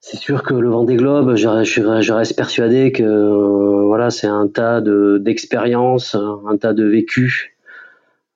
[0.00, 4.48] c'est sûr que le Vendée Globe, je, je, reste persuadé que euh, voilà, c'est un
[4.48, 7.50] tas de d'expériences, un tas de vécus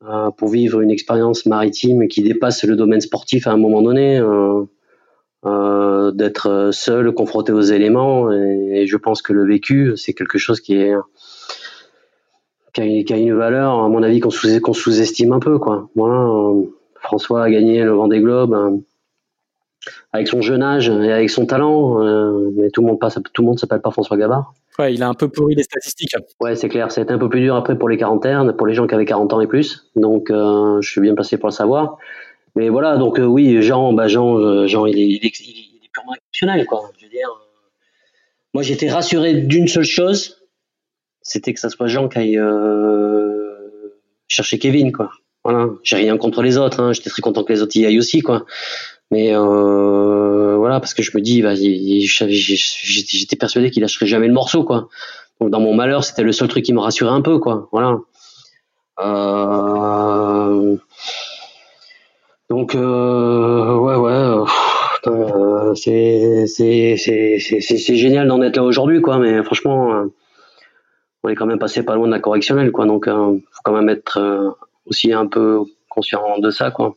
[0.06, 4.18] euh, pour vivre une expérience maritime qui dépasse le domaine sportif à un moment donné,
[4.18, 4.64] euh,
[5.46, 8.30] euh d'être seul, confronté aux éléments.
[8.32, 10.94] Et, je pense que le vécu, c'est quelque chose qui est
[12.72, 15.58] qui a, qui a, une valeur, à mon avis, qu'on sous, qu'on sous-estime un peu,
[15.58, 15.88] quoi.
[15.94, 16.28] Voilà,
[17.00, 18.82] François a gagné le Vendée Globe
[20.12, 23.42] avec son jeune âge et avec son talent, euh, mais tout le monde passe, tout
[23.42, 24.54] le monde s'appelle pas François Gabard.
[24.78, 26.14] Ouais, il a un peu pourri les statistiques.
[26.40, 26.86] Ouais, c'est clair.
[26.86, 29.32] été un peu plus dur après pour les quarantaines, pour les gens qui avaient 40
[29.32, 29.90] ans et plus.
[29.94, 31.98] Donc, euh, je suis bien passé pour le savoir.
[32.56, 35.90] Mais voilà, donc euh, oui, Jean, bah Jean, Jean, il est, il est, il est
[35.92, 36.90] purement exceptionnel, quoi.
[36.98, 37.28] Je veux dire,
[38.52, 40.38] moi, j'étais rassuré d'une seule chose,
[41.20, 42.40] c'était que ça soit Jean qui aille
[44.28, 45.10] chercher Kevin, quoi.
[45.44, 45.68] Voilà.
[45.82, 46.80] J'ai rien contre les autres.
[46.80, 46.92] Hein.
[46.92, 48.46] J'étais très content que les autres y aillent aussi, quoi.
[49.10, 51.44] Mais euh, voilà, parce que je me dis,
[52.28, 54.88] j'étais persuadé qu'il lâcherait jamais le morceau, quoi.
[55.40, 57.68] Donc dans mon malheur, c'était le seul truc qui me rassurait un peu, quoi.
[57.70, 57.98] Voilà.
[59.00, 60.76] Euh,
[62.50, 64.44] donc euh, ouais, ouais.
[65.74, 69.18] c'est c'est génial d'en être là aujourd'hui, quoi.
[69.18, 70.04] Mais franchement,
[71.22, 72.86] on est quand même passé pas loin de la correctionnelle, quoi.
[72.86, 76.96] Donc faut quand même être aussi un peu conscient de ça, quoi.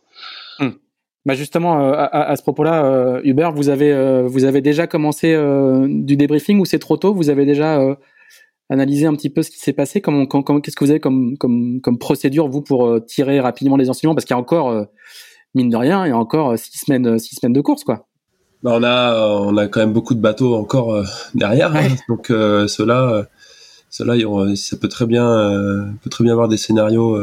[1.27, 5.37] Bah justement, euh, à, ce propos-là, euh, Hubert, vous avez, euh, vous avez déjà commencé
[5.85, 7.13] du débriefing ou c'est trop tôt?
[7.13, 7.97] Vous avez déjà
[8.69, 10.01] analysé un petit peu ce qui s'est passé?
[10.01, 14.15] Qu'est-ce que vous avez comme, comme, comme procédure vous pour tirer rapidement les enseignements?
[14.15, 14.87] Parce qu'il y a encore,
[15.55, 18.07] mine de rien, il y a encore six semaines, six semaines de course, quoi.
[18.63, 21.03] Bah on a, on a quand même beaucoup de bateaux encore
[21.35, 21.89] derrière, hein.
[22.09, 23.27] donc cela,
[23.91, 24.15] cela,
[24.55, 27.19] ça peut très bien, peut très bien avoir des scénarios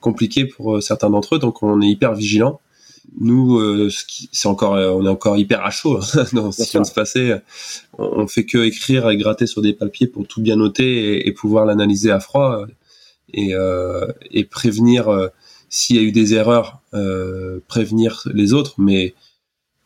[0.00, 2.60] compliqués pour certains d'entre eux, donc on est hyper vigilant
[3.20, 3.88] nous, euh,
[4.32, 6.86] c'est encore, euh, on est encore hyper à chaud hein, dans ce qui vient de
[6.86, 7.34] se passer.
[7.98, 11.66] On, fait que écrire et gratter sur des papiers pour tout bien noter et, pouvoir
[11.66, 12.64] l'analyser à froid
[13.32, 15.08] et, euh, et prévenir
[15.72, 16.82] s'il y a eu des erreurs,
[17.66, 18.74] prévenir les autres.
[18.78, 19.14] Mais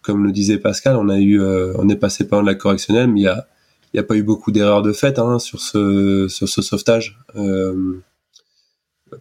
[0.02, 3.24] comme le disait Pascal, on a eu, on est passé par la correctionnelle, mais il
[3.24, 3.46] y a,
[3.94, 7.18] il y a pas eu beaucoup d'erreurs de fait hein, sur ce, sur ce sauvetage.
[7.36, 8.02] Euh,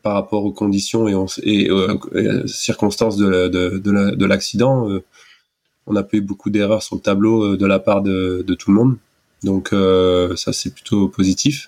[0.01, 5.03] par rapport aux conditions et, et, euh, circonstances de, de, de l'accident, euh,
[5.85, 8.71] on n'a pas eu beaucoup d'erreurs sur le tableau euh, de la part de tout
[8.71, 8.97] le monde.
[9.43, 9.69] Donc
[10.37, 11.67] ça c'est plutôt positif.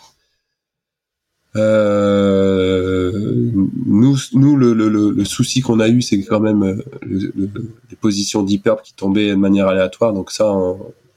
[1.55, 3.11] Euh,
[3.85, 8.81] nous, nous le, le, le, souci qu'on a eu, c'est quand même les positions d'hyperb
[8.81, 10.13] qui tombaient de manière aléatoire.
[10.13, 10.53] Donc ça,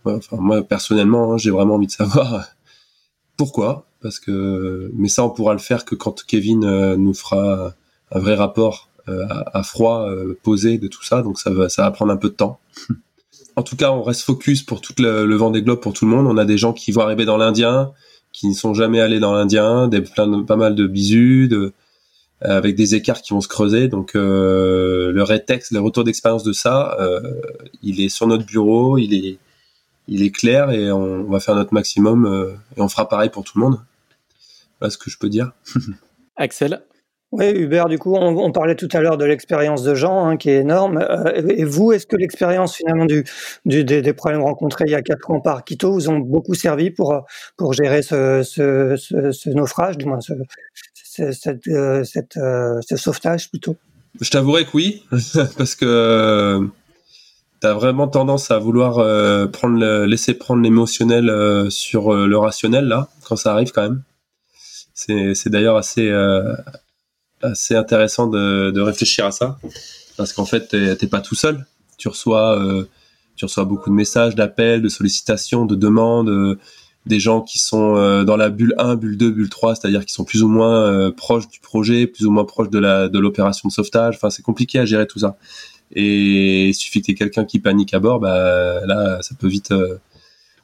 [0.04, 2.46] enfin, moi personnellement, hein, j'ai vraiment envie de savoir
[3.36, 3.86] pourquoi.
[4.02, 7.74] Parce que mais ça on pourra le faire que quand Kevin euh, nous fera
[8.10, 11.22] un vrai rapport euh, à, froid euh, posé de tout ça.
[11.22, 12.60] Donc ça va ça va prendre un peu de temps.
[13.56, 16.06] En tout cas on reste focus pour tout le, le vent des globes pour tout
[16.06, 16.26] le monde.
[16.26, 17.92] On a des gens qui vont arriver dans l'Indien
[18.32, 21.72] qui ne sont jamais allés dans l'Indien des plein de, pas mal de bisous de,
[22.40, 23.88] avec des écarts qui vont se creuser.
[23.88, 26.96] Donc le rétex le retour d'expérience de ça
[27.82, 29.38] il est sur notre bureau il est
[30.08, 33.58] il est clair et on, va faire notre maximum et on fera pareil pour tout
[33.58, 33.80] le monde.
[34.80, 35.52] Voilà ce que je peux dire.
[36.36, 36.82] Axel?
[37.32, 40.50] Oui, Hubert, du coup, on, parlait tout à l'heure de l'expérience de Jean, hein, qui
[40.50, 40.98] est énorme.
[40.98, 45.40] Euh, et vous, est-ce que l'expérience finalement des, problèmes rencontrés il y a quatre ans
[45.40, 47.24] par Quito vous ont beaucoup servi pour,
[47.72, 50.32] gérer ce, naufrage, du moins ce,
[51.20, 52.04] euh,
[52.36, 53.76] euh, sauvetage plutôt?
[54.20, 55.04] Je t'avouerai que oui,
[55.56, 56.68] parce que
[57.60, 58.98] tu as vraiment tendance à vouloir
[60.04, 64.02] laisser prendre l'émotionnel sur le rationnel, là, quand ça arrive quand même.
[64.94, 66.10] C'est d'ailleurs assez
[67.42, 69.58] assez intéressant de, de, réfléchir à ça
[70.16, 71.66] parce qu'en fait t'es pas tout seul.
[71.98, 72.84] Tu reçois euh,
[73.36, 76.58] tu reçois beaucoup de messages, d'appels, de sollicitations, de demandes, euh,
[77.06, 80.24] des gens qui sont dans la bulle 1, bulle 2, bulle 3, c'est-à-dire qui sont
[80.24, 83.72] plus ou moins proches du projet, plus ou moins proches de la de l'opération de
[83.72, 84.16] sauvetage.
[84.16, 85.36] Enfin, c'est compliqué à gérer tout ça.
[85.94, 89.72] Et il suffit que tu quelqu'un qui panique à bord, bah là, ça peut vite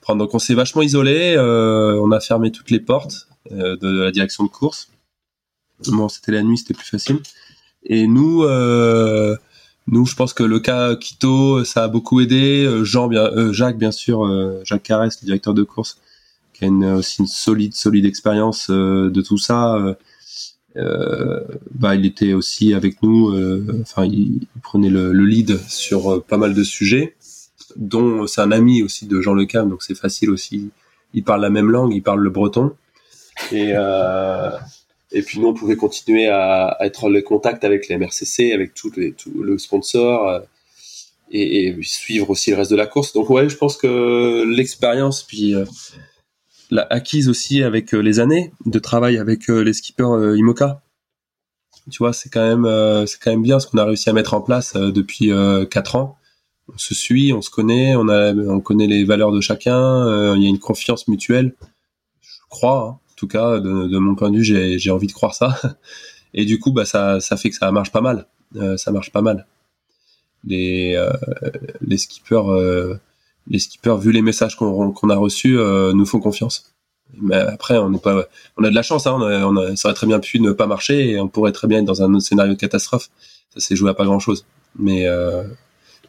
[0.03, 0.18] prendre.
[0.18, 4.45] Donc on s'est vachement isolé, on a fermé toutes les portes euh, de, la direction
[4.45, 4.89] de course.
[5.89, 7.20] Bon, c'était la nuit, c'était plus facile.
[7.85, 9.37] Et nous, euh,
[9.87, 12.64] nous, je pense que le cas Quito, ça a beaucoup aidé.
[12.64, 14.27] Euh, Jean, bien, Jacques, bien sûr,
[14.64, 15.99] Jacques Carès, le directeur de course,
[16.53, 19.97] qui a une, aussi une solide, solide expérience de tout ça.
[20.74, 23.35] bah, il était aussi avec nous.
[23.83, 27.14] Enfin, il, prenait le, lead sur pas mal de sujets,
[27.77, 30.70] dont c'est un ami aussi de Jean Le Cam, donc c'est facile aussi.
[31.14, 32.74] Il parle la même langue, il parle le breton.
[33.53, 33.74] Et
[35.13, 38.91] et puis nous, on pouvait continuer à, être en contact avec les MRCC, avec tout,
[38.97, 40.43] les, tout le sponsor
[41.31, 43.13] et, et, suivre aussi le reste de la course.
[43.13, 45.65] Donc ouais, je pense que l'expérience, puis euh,
[46.71, 50.83] la acquise aussi avec euh, les années de travail avec euh, les skippers IMOCA.
[51.91, 54.41] Tu vois, c'est quand même quand même bien ce qu'on a réussi à mettre en
[54.41, 55.31] place depuis
[55.71, 56.19] quatre ans.
[56.75, 60.35] On se suit, on se connaît, on connaît les valeurs de chacun.
[60.35, 61.55] Il y a une confiance mutuelle.
[62.23, 63.06] Je crois, hein.
[63.17, 65.59] En tout cas, de, mon point de vue, j'ai envie de croire ça.
[66.35, 68.27] Et du coup, bah ça fait que ça marche pas mal.
[68.77, 69.47] ça marche pas mal
[70.47, 72.95] les euh, skippers euh,
[73.49, 76.73] les skippers vu les messages qu'on a reçus euh, nous font confiance.
[77.21, 79.07] Mais après, on a de la chance.
[79.07, 79.21] Hein,
[79.77, 82.03] ça aurait très bien pu ne pas marcher et on pourrait très bien être dans
[82.03, 83.11] un autre scénario de catastrophe.
[83.55, 84.45] Ça s'est joué à pas grand chose.
[84.77, 85.45] Mais euh,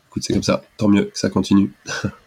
[0.08, 0.64] écoute, c'est comme ça.
[0.78, 1.72] Tant mieux que ça continue.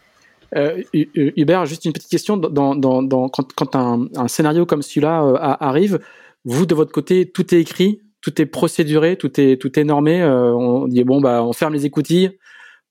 [0.55, 2.39] Euh, Hubert, juste une petite question.
[2.39, 5.99] Quand, un, scénario comme celui-là arrive,
[6.45, 10.21] vous de votre côté, tout est écrit tout est procéduré, tout est tout normé.
[10.21, 12.37] Euh, on dit bon bah on ferme les écoutilles,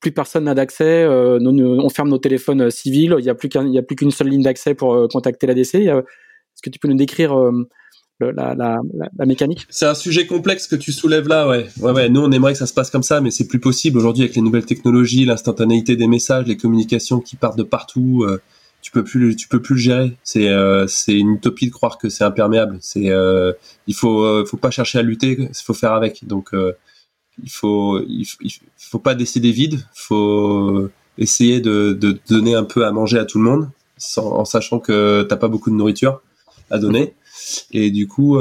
[0.01, 1.03] plus personne n'a d'accès.
[1.03, 3.15] Euh, on ferme nos téléphones euh, civils.
[3.17, 3.49] Il y a plus
[3.95, 5.75] qu'une seule ligne d'accès pour contacter la DC.
[5.75, 7.33] Est-ce que tu peux nous décrire
[8.25, 8.79] la, la,
[9.17, 9.65] la, mécanique.
[9.69, 11.67] C'est un sujet complexe que tu soulèves là, ouais.
[11.79, 11.91] ouais.
[11.91, 14.23] Ouais, Nous, on aimerait que ça se passe comme ça, mais c'est plus possible aujourd'hui
[14.23, 18.25] avec les nouvelles technologies, l'instantanéité des messages, les communications qui partent de partout
[18.81, 20.17] tu peux plus tu peux plus le gérer.
[20.23, 22.77] C'est euh, c'est une utopie de croire que c'est imperméable.
[22.81, 23.53] C'est euh,
[23.87, 26.25] il faut euh, faut pas chercher à lutter il faut faire avec.
[26.27, 28.25] Donc il faut il,
[28.77, 29.79] faut pas décider vide.
[29.93, 34.45] Faut essayer de, de donner un peu à manger à tout le monde sans, en
[34.45, 36.21] sachant que t'as pas beaucoup de nourriture
[36.69, 37.13] à donner
[37.71, 38.39] et du coup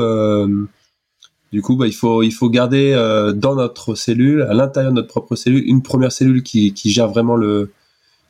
[1.53, 2.95] du coup, bah, il faut il faut garder
[3.35, 7.09] dans notre cellule, à l'intérieur de notre propre cellule, une première cellule qui, qui gère
[7.09, 7.73] vraiment le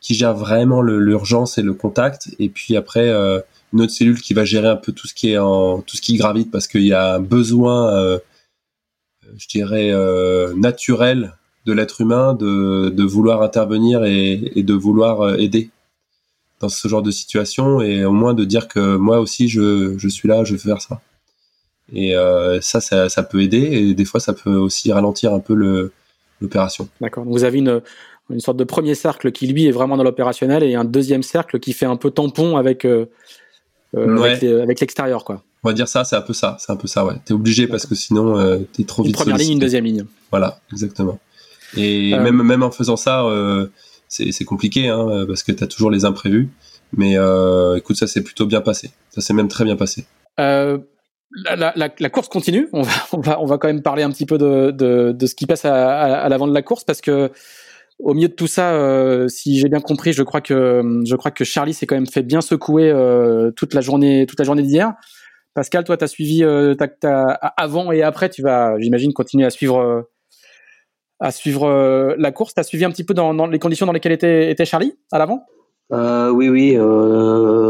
[0.01, 3.41] qui gère vraiment l'urgence et le contact, et puis après euh,
[3.73, 6.03] une autre cellule qui va gérer un peu tout ce qui est en tout ce
[6.03, 8.19] qui gravite parce qu'il y a un besoin, euh,
[9.37, 11.35] je dirais euh, naturel
[11.67, 15.71] de l'être humain de, de vouloir intervenir et, de vouloir euh, aider
[16.61, 20.09] dans ce genre de situation et au moins de dire que moi aussi je, je
[20.09, 21.01] suis là, je veux faire ça.
[21.93, 25.41] Et euh, ça, ça, ça, peut aider et des fois ça peut aussi ralentir un
[25.41, 25.91] peu
[26.41, 26.89] l'opération.
[27.01, 27.25] D'accord.
[27.25, 27.81] Vous avez une,
[28.29, 31.59] une sorte de premier cercle qui lui est vraiment dans l'opérationnel et un deuxième cercle
[31.59, 33.07] qui fait un peu tampon avec euh,
[33.97, 35.43] euh avec l'extérieur quoi.
[35.63, 37.15] On va dire ça, c'est un peu ça, c'est un peu ça ouais.
[37.25, 39.11] T'es obligé parce que sinon euh, t'es trop vite.
[39.11, 40.05] Une première ligne, une deuxième ligne.
[40.31, 41.19] Voilà, exactement.
[41.77, 43.25] Et même même en faisant ça,
[44.11, 46.51] c'est compliqué hein, parce que t'as toujours les imprévus.
[46.97, 47.17] Mais
[47.77, 48.91] écoute, ça s'est plutôt bien passé.
[49.11, 50.05] Ça s'est même très bien passé.
[50.37, 52.69] La, la, course continue.
[52.73, 56.55] On va, quand même parler un petit peu de, ce qui passe à, l'avant de
[56.55, 57.31] la course parce que
[58.03, 61.87] au milieu de tout ça, euh, si j'ai bien compris, je crois que Charlie s'est
[61.87, 64.95] quand même fait bien secouer euh, toute la journée toute la journée d'hier.
[65.55, 66.75] Pascal, toi, tu as suivi euh,
[67.57, 70.09] avant et après, tu vas, j'imagine, continuer à suivre
[71.21, 72.55] à suivre la course.
[72.55, 75.19] Tu as suivi un petit peu dans, les conditions dans lesquelles était, était Charlie à
[75.19, 75.45] l'avant?
[75.91, 76.77] Oui, oui,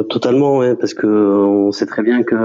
[0.08, 2.36] totalement, parce que on sait très bien que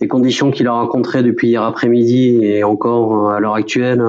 [0.00, 4.02] les conditions qu'il a rencontrées depuis hier après-midi et encore à l'heure actuelle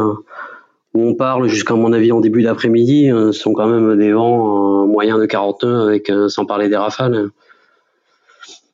[0.94, 4.84] où on parle jusqu'à mon avis en début d'après-midi euh, sont quand même des vents
[4.84, 7.30] euh, moyens de 40 avec euh, sans parler des rafales.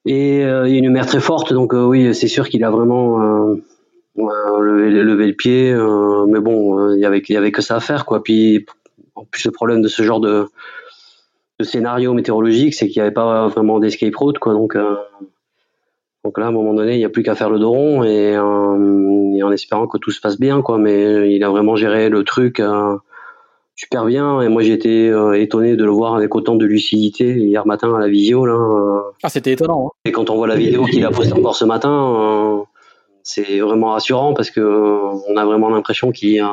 [0.05, 3.53] Et il y a une mer très forte, donc oui, c'est sûr qu'il a vraiment
[4.16, 5.74] levé, le pied.
[6.28, 8.24] mais bon, il y avait, y avait que ça à faire, quoi.
[8.24, 8.66] Puis
[9.16, 10.45] en plus, le problème de ce genre de,
[11.60, 14.53] de scénario météorologique, c'est qu'il n'y avait pas vraiment d'escape route, quoi.
[14.53, 14.76] Donc
[16.24, 18.03] donc là, à un moment donné, il n'y a plus qu'à faire le dos rond
[18.03, 20.78] et, euh, en espérant que tout se passe bien, quoi.
[20.78, 22.97] Mais il a vraiment géré le truc euh,
[23.76, 24.41] super bien.
[24.41, 28.10] Et moi, euh, étonné de le voir avec autant de lucidité hier matin à la
[28.10, 28.45] visio.
[28.45, 29.88] Là, Ah, c'était étonnant.
[29.88, 29.91] Hein.
[30.03, 32.66] Et quand on voit la vidéo qu'il a postée encore ce matin,
[33.30, 36.43] c'est vraiment rassurant parce que on a vraiment l'impression qu'il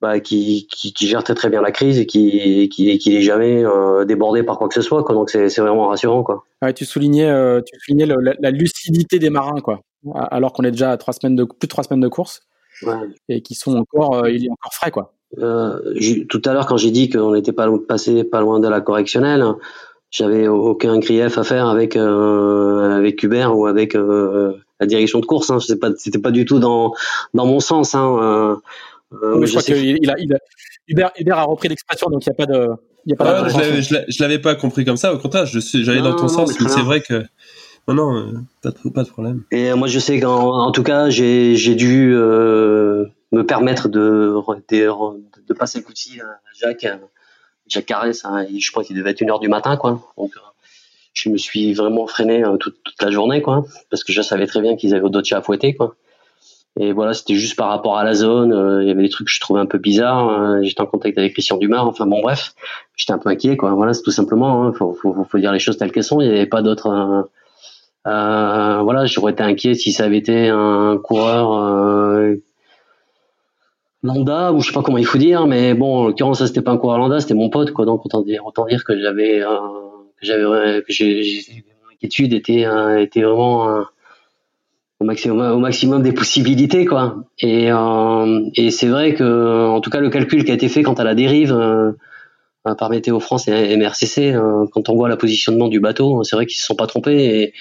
[0.00, 3.22] bah, qui, qui, qui, gère très très bien la crise et qui qui, qui n'est
[3.22, 5.14] jamais euh, débordé par quoi que ce soit quoi.
[5.14, 9.60] donc c'est vraiment rassurant quoi ouais, tu soulignais euh, tu soulignais la, lucidité des marins
[9.60, 9.80] quoi
[10.14, 12.42] alors qu'on est déjà à trois semaines de plus de trois semaines de course
[12.82, 12.94] ouais.
[13.28, 16.90] et qui sont encore euh, il est encore frais quoi tout à l'heure quand j'ai
[16.90, 19.44] dit qu'on n'était pas passé pas loin de la correctionnelle
[20.10, 23.96] j'avais aucun grief à faire avec avec Hubert ou avec
[24.82, 25.60] la direction de course hein.
[25.60, 26.92] c'était pas c'était pas du tout dans
[27.34, 28.58] dans mon sens hein
[29.12, 30.38] euh, je crois qu'il a, il a,
[30.88, 32.68] Hubert, a repris l'expression, donc il n'y a pas de.
[33.04, 35.12] Y a pas ah, je l'avais pas compris comme ça.
[35.12, 37.24] Au contraire, j'allais dans ton sens, mais, c'est vrai que
[37.88, 39.42] Non, non, pas de, pas de problème.
[39.50, 44.34] Et moi, je sais qu'en en tout cas, j'ai dû me permettre de,
[44.70, 46.86] de, de passer le coup de fil à Jacques,
[47.66, 48.24] Jacques Carès.
[48.24, 50.00] Hein, je crois qu'il devait être une heure du matin, quoi.
[50.16, 50.32] Donc,
[51.12, 54.60] je me suis vraiment freiné toute, toute, la journée, quoi, parce que je savais très
[54.60, 55.94] bien qu'ils avaient d'autres chats à fouetter, quoi.
[56.80, 58.52] Et voilà, c'était juste par rapport à la zone.
[58.52, 60.30] Euh, il y avait des trucs que je trouvais un peu bizarres.
[60.30, 60.62] Hein.
[60.62, 61.82] J'étais en contact avec Christian Dumas.
[61.82, 62.54] Enfin bon, bref,
[62.96, 63.72] j'étais un peu inquiet, quoi.
[63.72, 64.64] Voilà, c'est tout simplement.
[64.64, 64.72] Hein.
[64.72, 66.20] Faut, faut, faut, dire les choses telles qu'elles sont.
[66.22, 66.88] Il n'y avait pas d'autres.
[66.88, 67.22] Euh,
[68.06, 72.36] euh, voilà, j'aurais été inquiet si ça avait été un coureur euh,
[74.02, 76.62] lambda ou je sais pas comment il faut dire, mais bon, en l'occurrence, ça c'était
[76.62, 77.84] pas un coureur lambda, c'était mon pote, quoi.
[77.84, 79.91] Donc autant dire, autant dire que j'avais, que
[80.26, 81.42] j'avais, que j'ai,
[81.84, 82.66] mon inquiétude était,
[82.98, 83.84] était vraiment
[85.02, 87.24] au maximum, au maximum des possibilités, quoi.
[87.38, 90.82] Et, euh, et c'est vrai que, en tout cas, le calcul qui a été fait
[90.82, 91.92] quant à la dérive euh,
[92.78, 96.46] par Météo France et MRCC, euh, quand on voit le positionnement du bateau, c'est vrai
[96.46, 97.24] qu'ils se sont pas trompés.
[97.24, 97.54] Et,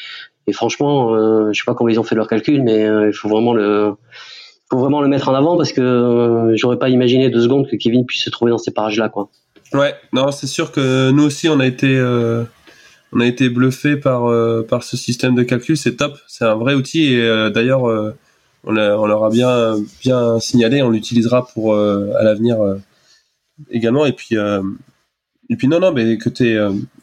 [0.48, 3.14] et franchement, euh, je sais pas comment ils ont fait leur calcul, mais euh, il
[3.14, 3.94] faut vraiment le,
[4.70, 7.76] faut vraiment le mettre en avant parce que euh, j'aurais pas imaginé deux secondes que
[7.76, 9.30] Kevin puisse se trouver dans ces parages-là, quoi.
[9.74, 11.98] Ouais, non, c'est sûr que nous aussi, on a été
[13.14, 15.78] on a été bluffé par euh, par ce système de calcul.
[15.78, 18.16] C'est top, c'est un vrai outil et euh, d'ailleurs euh,
[18.64, 22.58] on, on leur a bien bien signalé, on l'utilisera pour à l'avenir
[23.70, 24.06] également.
[24.06, 24.36] Et puis
[25.50, 26.30] et puis non non, mais que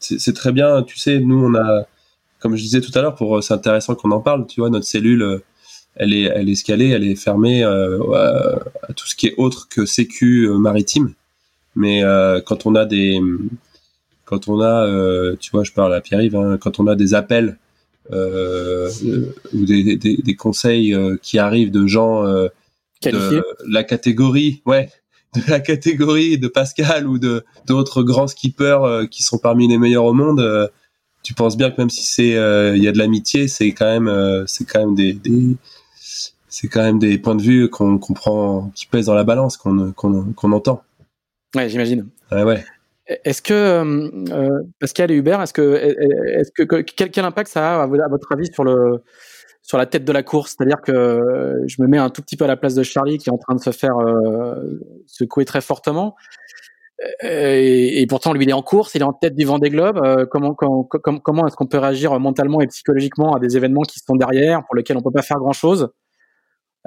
[0.01, 0.83] c'est très bien.
[0.83, 1.85] Tu sais, nous on a
[2.41, 4.47] comme je disais tout à l'heure, pour c'est intéressant qu'on en parle.
[4.47, 5.43] Tu vois, notre cellule
[5.97, 7.99] elle est, elle est scalée, elle est fermée euh,
[8.89, 11.13] à, tout ce qui est autre que sécu maritime.
[11.79, 13.21] Mais euh, quand on a des,
[14.25, 17.15] quand on a, euh, tu vois, je parle à Pierre-Yves, hein, quand on a des
[17.15, 17.57] appels
[18.13, 18.91] euh,
[19.55, 22.49] ou des, des, des conseils euh, qui arrivent de gens euh,
[23.05, 24.91] de la catégorie, ouais,
[25.37, 29.79] de la catégorie de Pascal ou de d'autres grands skippers euh, qui sont parmi les
[29.79, 30.69] meilleurs au monde,
[31.23, 32.33] tu penses bien que même si c'est
[32.77, 35.57] il y a de l'amitié, c'est quand même c'est quand même des, des
[36.49, 39.93] c'est quand même des points de vue qu'on comprend qui pèsent dans la balance qu'on
[39.93, 40.83] qu'on qu'on entend.
[41.55, 42.09] Ouais, j'imagine.
[42.31, 42.65] Ouais, ouais.
[43.25, 45.75] Est-ce que euh, euh, Pascal et Hubert, est-ce que,
[46.39, 49.03] est-ce que quel, quel, impact ça a à votre avis sur le
[49.63, 50.57] sur la tête de la course?
[50.57, 53.31] C'est-à-dire que je me mets un tout petit peu à la place de Charlie qui
[53.31, 56.17] est en train de se faire euh, secouer très fortement.
[57.23, 60.01] Et, et, pourtant, lui, il est en course, il est en tête du Vendée Globe.
[60.05, 64.01] Euh, comment, comment, comment est-ce qu'on peut réagir mentalement et psychologiquement à des événements qui
[64.01, 65.91] sont derrière, pour lesquels on peut pas faire grand-chose?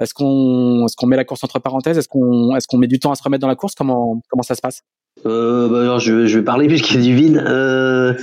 [0.00, 1.98] Est-ce qu'on qu'on met la course entre parenthèses?
[1.98, 3.74] Est-ce qu'on qu'on met du temps à se remettre dans la course?
[3.74, 4.82] Comment comment ça se passe?
[5.26, 7.36] Euh, bah alors je, je, vais parler puisqu'il y a du vide.
[7.36, 8.14] Euh,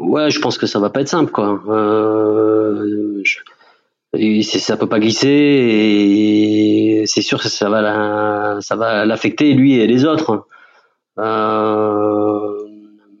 [0.00, 1.60] ouais, je pense que ça va pas être simple, quoi.
[1.68, 3.38] Euh, je,
[4.58, 9.74] ça peut pas glisser et c'est sûr que ça va la, ça va l'affecter lui
[9.74, 10.46] et les autres.
[11.18, 12.48] Euh,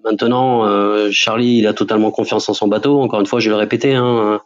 [0.04, 0.66] maintenant,
[1.10, 3.00] Charlie, il a totalement confiance en son bateau.
[3.00, 3.94] Encore une fois, je vais le répéter.
[3.94, 4.40] Hein,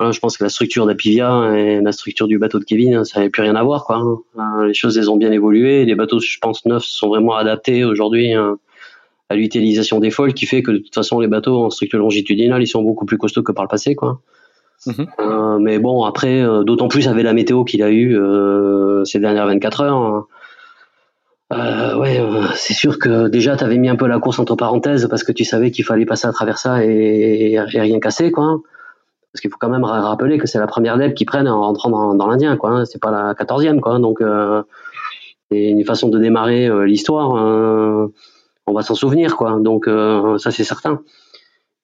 [0.00, 3.30] je pense que la structure d'Apivia et la structure du bateau de Kevin, ça n'avait
[3.30, 3.84] plus rien à voir.
[3.84, 3.96] Quoi.
[4.36, 4.64] Hein.
[4.66, 5.84] Les choses, elles ont bien évolué.
[5.84, 8.58] Les bateaux, je pense, neufs sont vraiment adaptés aujourd'hui hein,
[9.28, 12.62] à l'utilisation des folles, qui fait que de toute façon, les bateaux en structure longitudinale,
[12.62, 13.94] ils sont beaucoup plus costauds que par le passé.
[13.94, 14.20] Quoi.
[14.86, 15.06] Mm-hmm.
[15.18, 19.18] Euh, mais bon, après, euh, d'autant plus avec la météo qu'il a eu euh, ces
[19.18, 19.96] dernières 24 heures.
[19.96, 20.26] Hein.
[21.52, 24.54] Euh, ouais, euh, c'est sûr que déjà tu avais mis un peu la course entre
[24.54, 28.30] parenthèses parce que tu savais qu'il fallait passer à travers ça et, et rien casser,
[28.30, 28.60] quoi.
[29.38, 32.12] Parce qu'il faut quand même rappeler que c'est la première lève qu'ils prennent en rentrant
[32.12, 32.70] dans, l'Indien, quoi.
[32.70, 32.84] Hein.
[32.84, 34.00] C'est pas la quatorzième, quoi.
[34.00, 34.64] Donc, euh,
[35.48, 37.36] c'est une façon de démarrer euh, l'histoire.
[37.36, 38.10] Hein.
[38.66, 39.60] on va s'en souvenir, quoi.
[39.60, 41.02] Donc, euh, ça, c'est certain.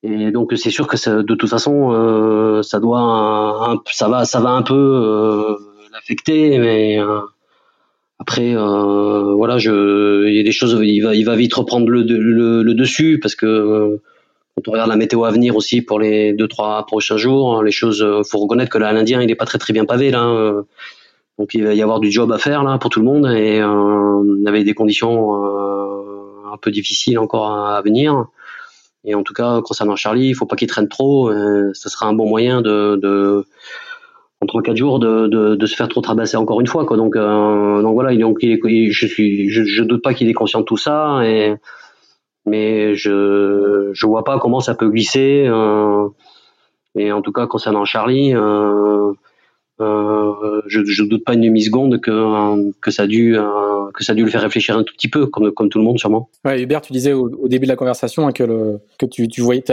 [0.03, 4.51] Et donc, c'est sûr que de toute façon, euh, ça doit, ça va, ça va
[4.51, 5.55] un peu euh,
[5.93, 6.99] l'affecter, mais
[8.19, 12.75] après, voilà, il y a des choses, il va, il va vite reprendre le, le
[12.75, 14.01] dessus parce que
[14.57, 17.73] quand on regarde la météo à venir aussi pour les deux trois prochains jours, les
[17.73, 20.27] choses, euh, faut reconnaître que l'Indien il est pas très très bien pavé là.
[20.27, 20.63] Euh.
[21.39, 23.61] Donc il va y avoir du job à faire là pour tout le monde et
[23.61, 28.27] euh, avec des conditions euh, un peu difficiles encore à, venir.
[29.05, 31.29] Et en tout cas concernant Charlie, il faut pas qu'il traîne trop.
[31.29, 33.45] Euh, ça sera un bon moyen de, de
[34.41, 36.97] en 3-4 jours de, de, de, se faire trop trabasser encore une fois quoi.
[36.97, 40.65] Donc, euh, donc voilà, donc je suis, je, je doute pas qu'il est conscient de
[40.65, 41.55] tout ça et
[42.47, 45.45] mais je je vois pas comment ça peut glisser.
[45.47, 46.09] Euh,
[46.97, 49.13] et en tout cas concernant Charlie, euh,
[49.81, 54.13] euh, je, je doute pas une demi-seconde que, que, ça a dû, euh, que ça
[54.13, 56.29] a dû le faire réfléchir un tout petit peu, comme, comme tout le monde sûrement.
[56.45, 59.27] Ouais, Hubert, tu disais au, au début de la conversation hein, que, le, que tu,
[59.27, 59.65] tu voyais,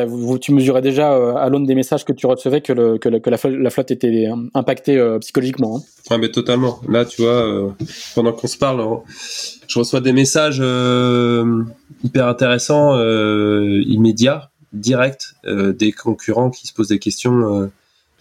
[0.41, 3.19] tu mesurais déjà euh, à l'aune des messages que tu recevais que, le, que, le,
[3.19, 5.77] que la, la, flotte était impactée euh, psychologiquement.
[5.77, 5.81] Hein.
[6.09, 6.79] Ouais, mais totalement.
[6.89, 7.69] Là, tu vois, euh,
[8.15, 8.83] pendant qu'on se parle,
[9.67, 10.63] je reçois des messages
[12.03, 17.69] hyper intéressants, immédiats, directs des concurrents qui se posent des questions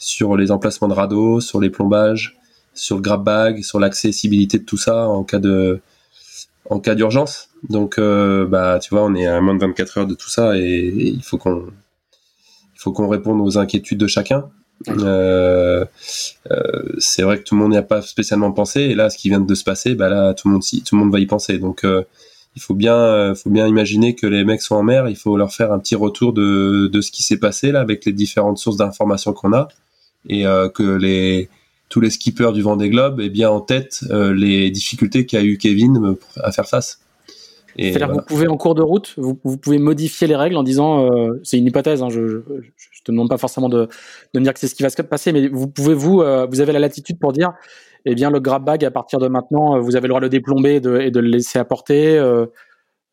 [0.00, 2.38] sur les emplacements de radeaux, sur les plombages,
[2.74, 5.80] sur le grab bag, sur l'accessibilité de tout ça en cas de
[6.68, 7.50] en cas d'urgence.
[7.68, 10.56] Donc, euh, bah, tu vois, on est à moins de 24 heures de tout ça
[10.56, 11.66] et, il faut qu'on
[12.74, 14.48] il faut qu'on réponde aux inquiétudes de chacun.
[14.88, 15.84] Euh,
[16.50, 19.18] euh, c'est vrai que tout le monde n'y a pas spécialement pensé et là, ce
[19.18, 21.26] qui vient de se passer, bah là, tout le monde tout le monde va y
[21.26, 21.58] penser.
[21.58, 21.84] Donc,
[22.56, 25.08] il faut bien faut bien imaginer que les mecs sont en mer.
[25.08, 28.06] Il faut leur faire un petit retour de de ce qui s'est passé là avec
[28.06, 29.68] les différentes sources d'informations qu'on a
[30.28, 30.44] et
[30.74, 31.48] que les
[31.88, 36.16] tous les skippers du Vendée Globe aient bien en tête les difficultés qu'a eu Kevin
[36.36, 37.00] à faire face.
[37.76, 41.06] C'est-à-dire que vous pouvez en cours de route, vous, pouvez modifier les règles en disant,
[41.06, 42.42] euh, c'est une hypothèse, hein, je, ne
[43.04, 43.88] te demande pas forcément de,
[44.34, 46.46] de me dire que c'est ce qui va se passer, mais vous pouvez vous, euh,
[46.50, 47.52] vous avez la latitude pour dire,
[48.04, 50.26] eh bien le grab bag à partir de maintenant, euh, vous avez le droit de
[50.26, 52.18] le déplomber et de, et de le laisser apporter.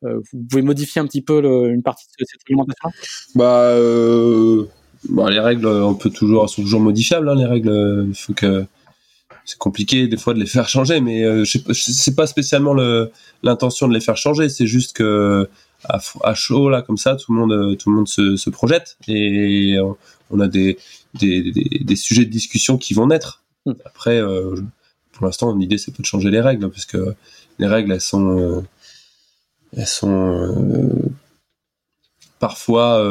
[0.02, 2.90] vous pouvez modifier un petit peu une partie de cette réglementation?
[3.34, 3.74] Bah,
[5.08, 7.28] bah, les règles, on peut toujours, sont toujours modifiables.
[7.28, 8.64] Hein, les règles, faut que
[9.44, 12.74] c'est compliqué des fois de les faire changer, mais euh, c'est pas spécialement
[13.42, 15.48] l'intention de les faire changer, c'est juste que
[15.84, 19.76] à, chaud là comme ça, tout le monde tout le monde se, projette et
[20.30, 20.76] on a des,
[21.14, 23.42] des, sujets de discussion qui vont naître.
[23.84, 24.56] Après, euh,
[25.12, 27.14] pour l'instant, l'idée c'est pas de changer les règles parce que
[27.58, 28.60] les règles elles sont euh,
[29.76, 31.10] elles sont
[32.38, 33.02] parfois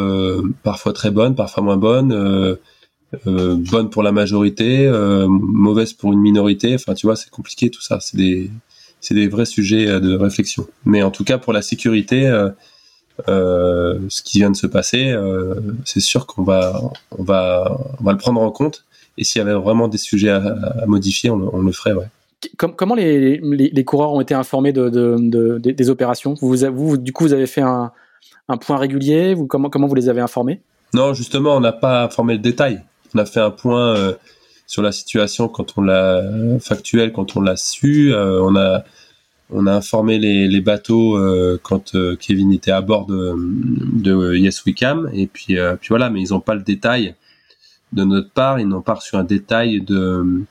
[0.63, 2.57] parfois très bonnes, parfois moins bonnes
[3.25, 6.75] euh, bonne pour la majorité, euh, mauvaise pour une minorité.
[6.75, 7.99] Enfin, tu vois, c'est compliqué tout ça.
[8.01, 8.49] C'est des,
[8.99, 10.67] c'est des vrais sujets euh, de réflexion.
[10.85, 12.29] Mais en tout cas, pour la sécurité,
[13.27, 15.15] ce qui vient de se passer,
[15.85, 16.81] c'est sûr qu'on va,
[17.17, 18.85] on va, on va le prendre en compte.
[19.17, 22.07] Et s'il y avait vraiment des sujets à, modifier, on, le ferait, ouais.
[22.57, 26.35] Comment les, les, coureurs ont été informés de, de, des opérations?
[26.39, 27.91] Vous, vous, du coup, vous avez fait un,
[28.49, 30.61] un point régulier vous, comment, comment vous les avez informés?
[30.93, 32.81] Non, justement, on n'a pas informé le détail
[33.15, 34.13] on a fait un point euh,
[34.65, 36.23] sur la situation quand on l'a
[36.59, 38.13] factuel, quand on l'a su.
[38.13, 38.83] Euh, on a
[39.49, 44.75] on a informé les, bateaux euh, quand Kevin était à bord de, de Yes We
[45.13, 47.15] et puis puis voilà, mais ils n'ont pas le détail
[47.93, 50.43] de notre part, ils n'ont pas reçu un détail de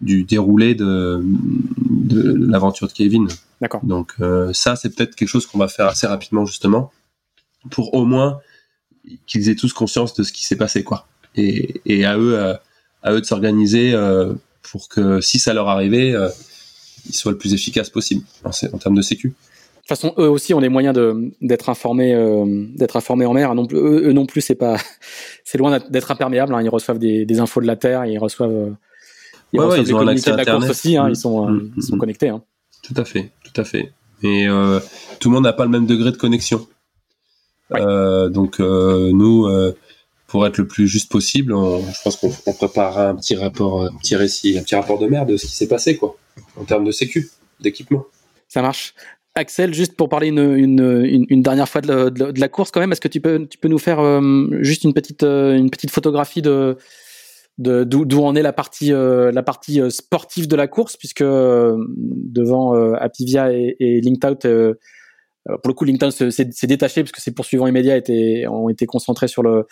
[0.00, 1.22] du déroulé de,
[1.88, 3.28] de l'aventure de Kevin.
[3.60, 3.80] D'accord.
[3.84, 4.16] Donc
[4.52, 6.90] ça, c'est peut-être quelque chose qu'on va faire assez rapidement justement
[7.70, 8.40] pour au moins
[9.26, 11.06] qu'ils aient tous conscience de ce qui s'est passé, quoi
[11.36, 12.56] et, à eux
[13.02, 14.32] à, eux de s'organiser euh,
[14.62, 16.28] pour que si ça leur arrivait, euh,
[17.08, 19.28] ils soient le plus efficace possible en, termes de sécu.
[19.28, 19.34] De
[19.78, 20.96] toute façon, eux aussi ont les moyens
[21.40, 22.44] d'être informés, euh,
[22.76, 23.54] d'être informés en mer.
[23.56, 24.76] Non, eux, non plus, c'est pas,
[25.44, 26.54] c'est loin d'être imperméable.
[26.54, 26.62] Hein.
[26.62, 28.76] Ils reçoivent des, infos de la terre, ils reçoivent,
[29.52, 30.96] ils reçoivent des communiqués de la course aussi.
[30.96, 31.08] Hein.
[31.08, 31.98] Ils sont, mm, mm, sont mm.
[31.98, 32.28] connectés.
[32.28, 32.42] Hein.
[32.84, 33.92] Tout à fait, tout à fait.
[34.22, 34.46] Et
[35.18, 36.64] tout le monde n'a pas le même degré de connexion.
[38.30, 39.48] Donc nous,
[40.26, 44.16] pour être le plus juste possible, je pense qu'on préparera un petit rapport, un petit
[44.16, 46.16] récit, un petit rapport de mer de ce qui s'est passé, quoi,
[46.56, 48.06] en termes de sécu, d'équipement.
[48.48, 48.94] Ça marche.
[49.34, 53.20] Axel, juste pour parler une, dernière fois de, la course, quand même, est-ce que tu
[53.20, 56.76] peux, tu peux nous faire euh, juste une petite, euh, une petite photographie de
[57.58, 63.52] d'où en est la partie, euh, la partie sportive de la course, puisque devant Apivia
[63.52, 64.76] et, et Linked
[65.46, 69.28] pour le coup, LinkedIn s'est détaché parce que ses poursuivants immédiats étaient, ont été concentrés
[69.28, 69.66] sur le,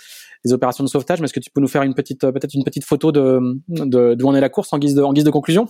[0.44, 1.20] les opérations de sauvetage.
[1.20, 4.26] Mais est-ce que tu peux nous faire une petite, peut-être une petite photo de d'où
[4.26, 5.68] en est la course en guise de, en guise de conclusion?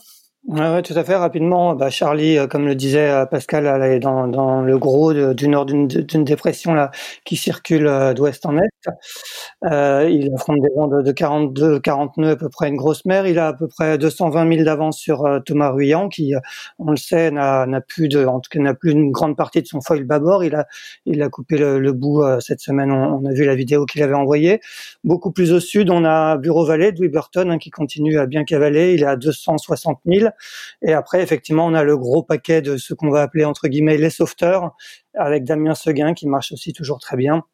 [0.48, 1.14] Ouais, tout à fait.
[1.16, 5.12] Rapidement, bah, Charlie, euh, comme le disait euh, Pascal, elle est dans, dans le gros
[5.12, 5.86] du nord d'une
[6.24, 6.90] dépression là
[7.26, 8.70] qui circule euh, d'ouest en est.
[10.08, 13.26] Il affronte des vents de, de 42, 40 nœuds à peu près une grosse mer.
[13.26, 16.32] Il a à peu près 220 000 d'avance sur Thomas Ruyant, qui,
[16.78, 19.66] on le sait, n'a plus de, en tout cas, n'a plus une grande partie de
[19.66, 20.42] son foil bâbord.
[20.42, 20.66] Il a,
[21.04, 22.90] il a coupé le, le bout cette semaine.
[22.90, 24.60] On, a vu la vidéo qu'il avait envoyée.
[25.04, 28.44] Beaucoup plus au sud, on a Bureau Vallée, Louis Burton, hein, qui continue à bien
[28.44, 28.94] cavaler.
[28.94, 30.29] Il est à 260 000.
[30.82, 33.96] Et après, effectivement, on a le gros paquet de ce qu'on va appeler entre guillemets
[33.96, 34.72] les sauveteurs,
[35.14, 37.44] avec Damien Seguin qui marche aussi toujours très bien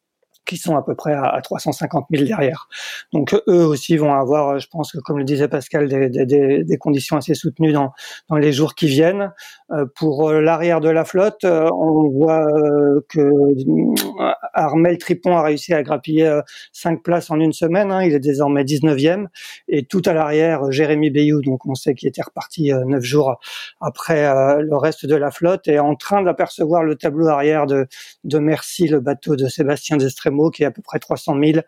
[0.47, 2.67] qui sont à peu près à, 350 000 derrière.
[3.13, 7.73] Donc eux aussi vont avoir, je pense comme le disait Pascal, des, conditions assez soutenues
[7.73, 7.91] dans
[8.31, 9.33] les jours qui viennent.
[9.71, 12.45] Euh, pour euh, l'arrière de la flotte, euh, on voit
[13.09, 13.29] que
[14.53, 16.39] Armel Tripon a réussi à grappiller
[16.71, 17.91] cinq places en une semaine.
[17.91, 18.03] Hein.
[18.03, 19.27] il est désormais 19e.
[19.67, 23.39] Et tout à l'arrière, Jérémy Bayou, donc on sait qu'il était reparti neuf jours
[23.81, 24.23] après
[24.61, 27.87] le reste de la flotte, est en train d'apercevoir le tableau arrière de,
[28.23, 31.59] de Merci, le bateau de Sébastien Destremo qui est à peu près 300 000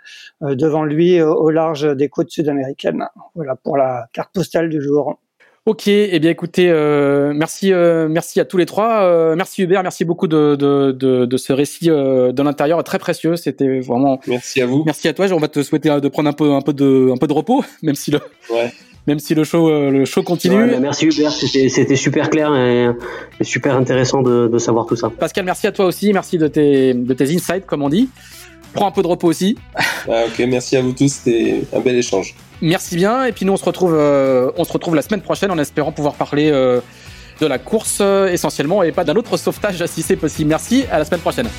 [0.44, 3.08] euh, devant lui au large des côtes sud-américaines.
[3.36, 5.20] Voilà pour la carte postale du jour.
[5.66, 9.04] Ok, eh bien écoutez, euh, merci, euh, merci à tous les trois.
[9.04, 13.36] Euh, merci Hubert, merci beaucoup de, de, de, de ce récit de l'intérieur très précieux.
[13.36, 14.20] C'était vraiment.
[14.26, 14.84] Merci à vous.
[14.86, 15.28] Merci à toi.
[15.32, 17.64] On va te souhaiter de prendre un peu, un peu de, un peu de repos,
[17.84, 18.20] même si le.
[18.50, 18.72] Ouais.
[19.08, 20.70] Même si le show, le show continue.
[20.70, 22.90] Bah, merci Hubert, c'était super clair et,
[23.42, 25.10] super intéressant de, de, savoir tout ça.
[25.10, 26.14] Pascal, merci à toi aussi.
[26.14, 28.10] Merci de tes, de tes insights, comme on dit.
[28.74, 29.58] Prends un peu de repos aussi.
[30.12, 31.10] Ah, ok, merci à vous tous.
[31.10, 32.34] C'était un bel échange.
[32.62, 33.26] Merci bien.
[33.26, 35.92] Et puis nous, on se retrouve, euh, on se retrouve la semaine prochaine en espérant
[35.92, 36.82] pouvoir parler euh,
[37.40, 40.50] de la course euh, essentiellement et pas d'un autre sauvetage si c'est possible.
[40.50, 40.86] Merci.
[40.90, 41.50] À la semaine prochaine.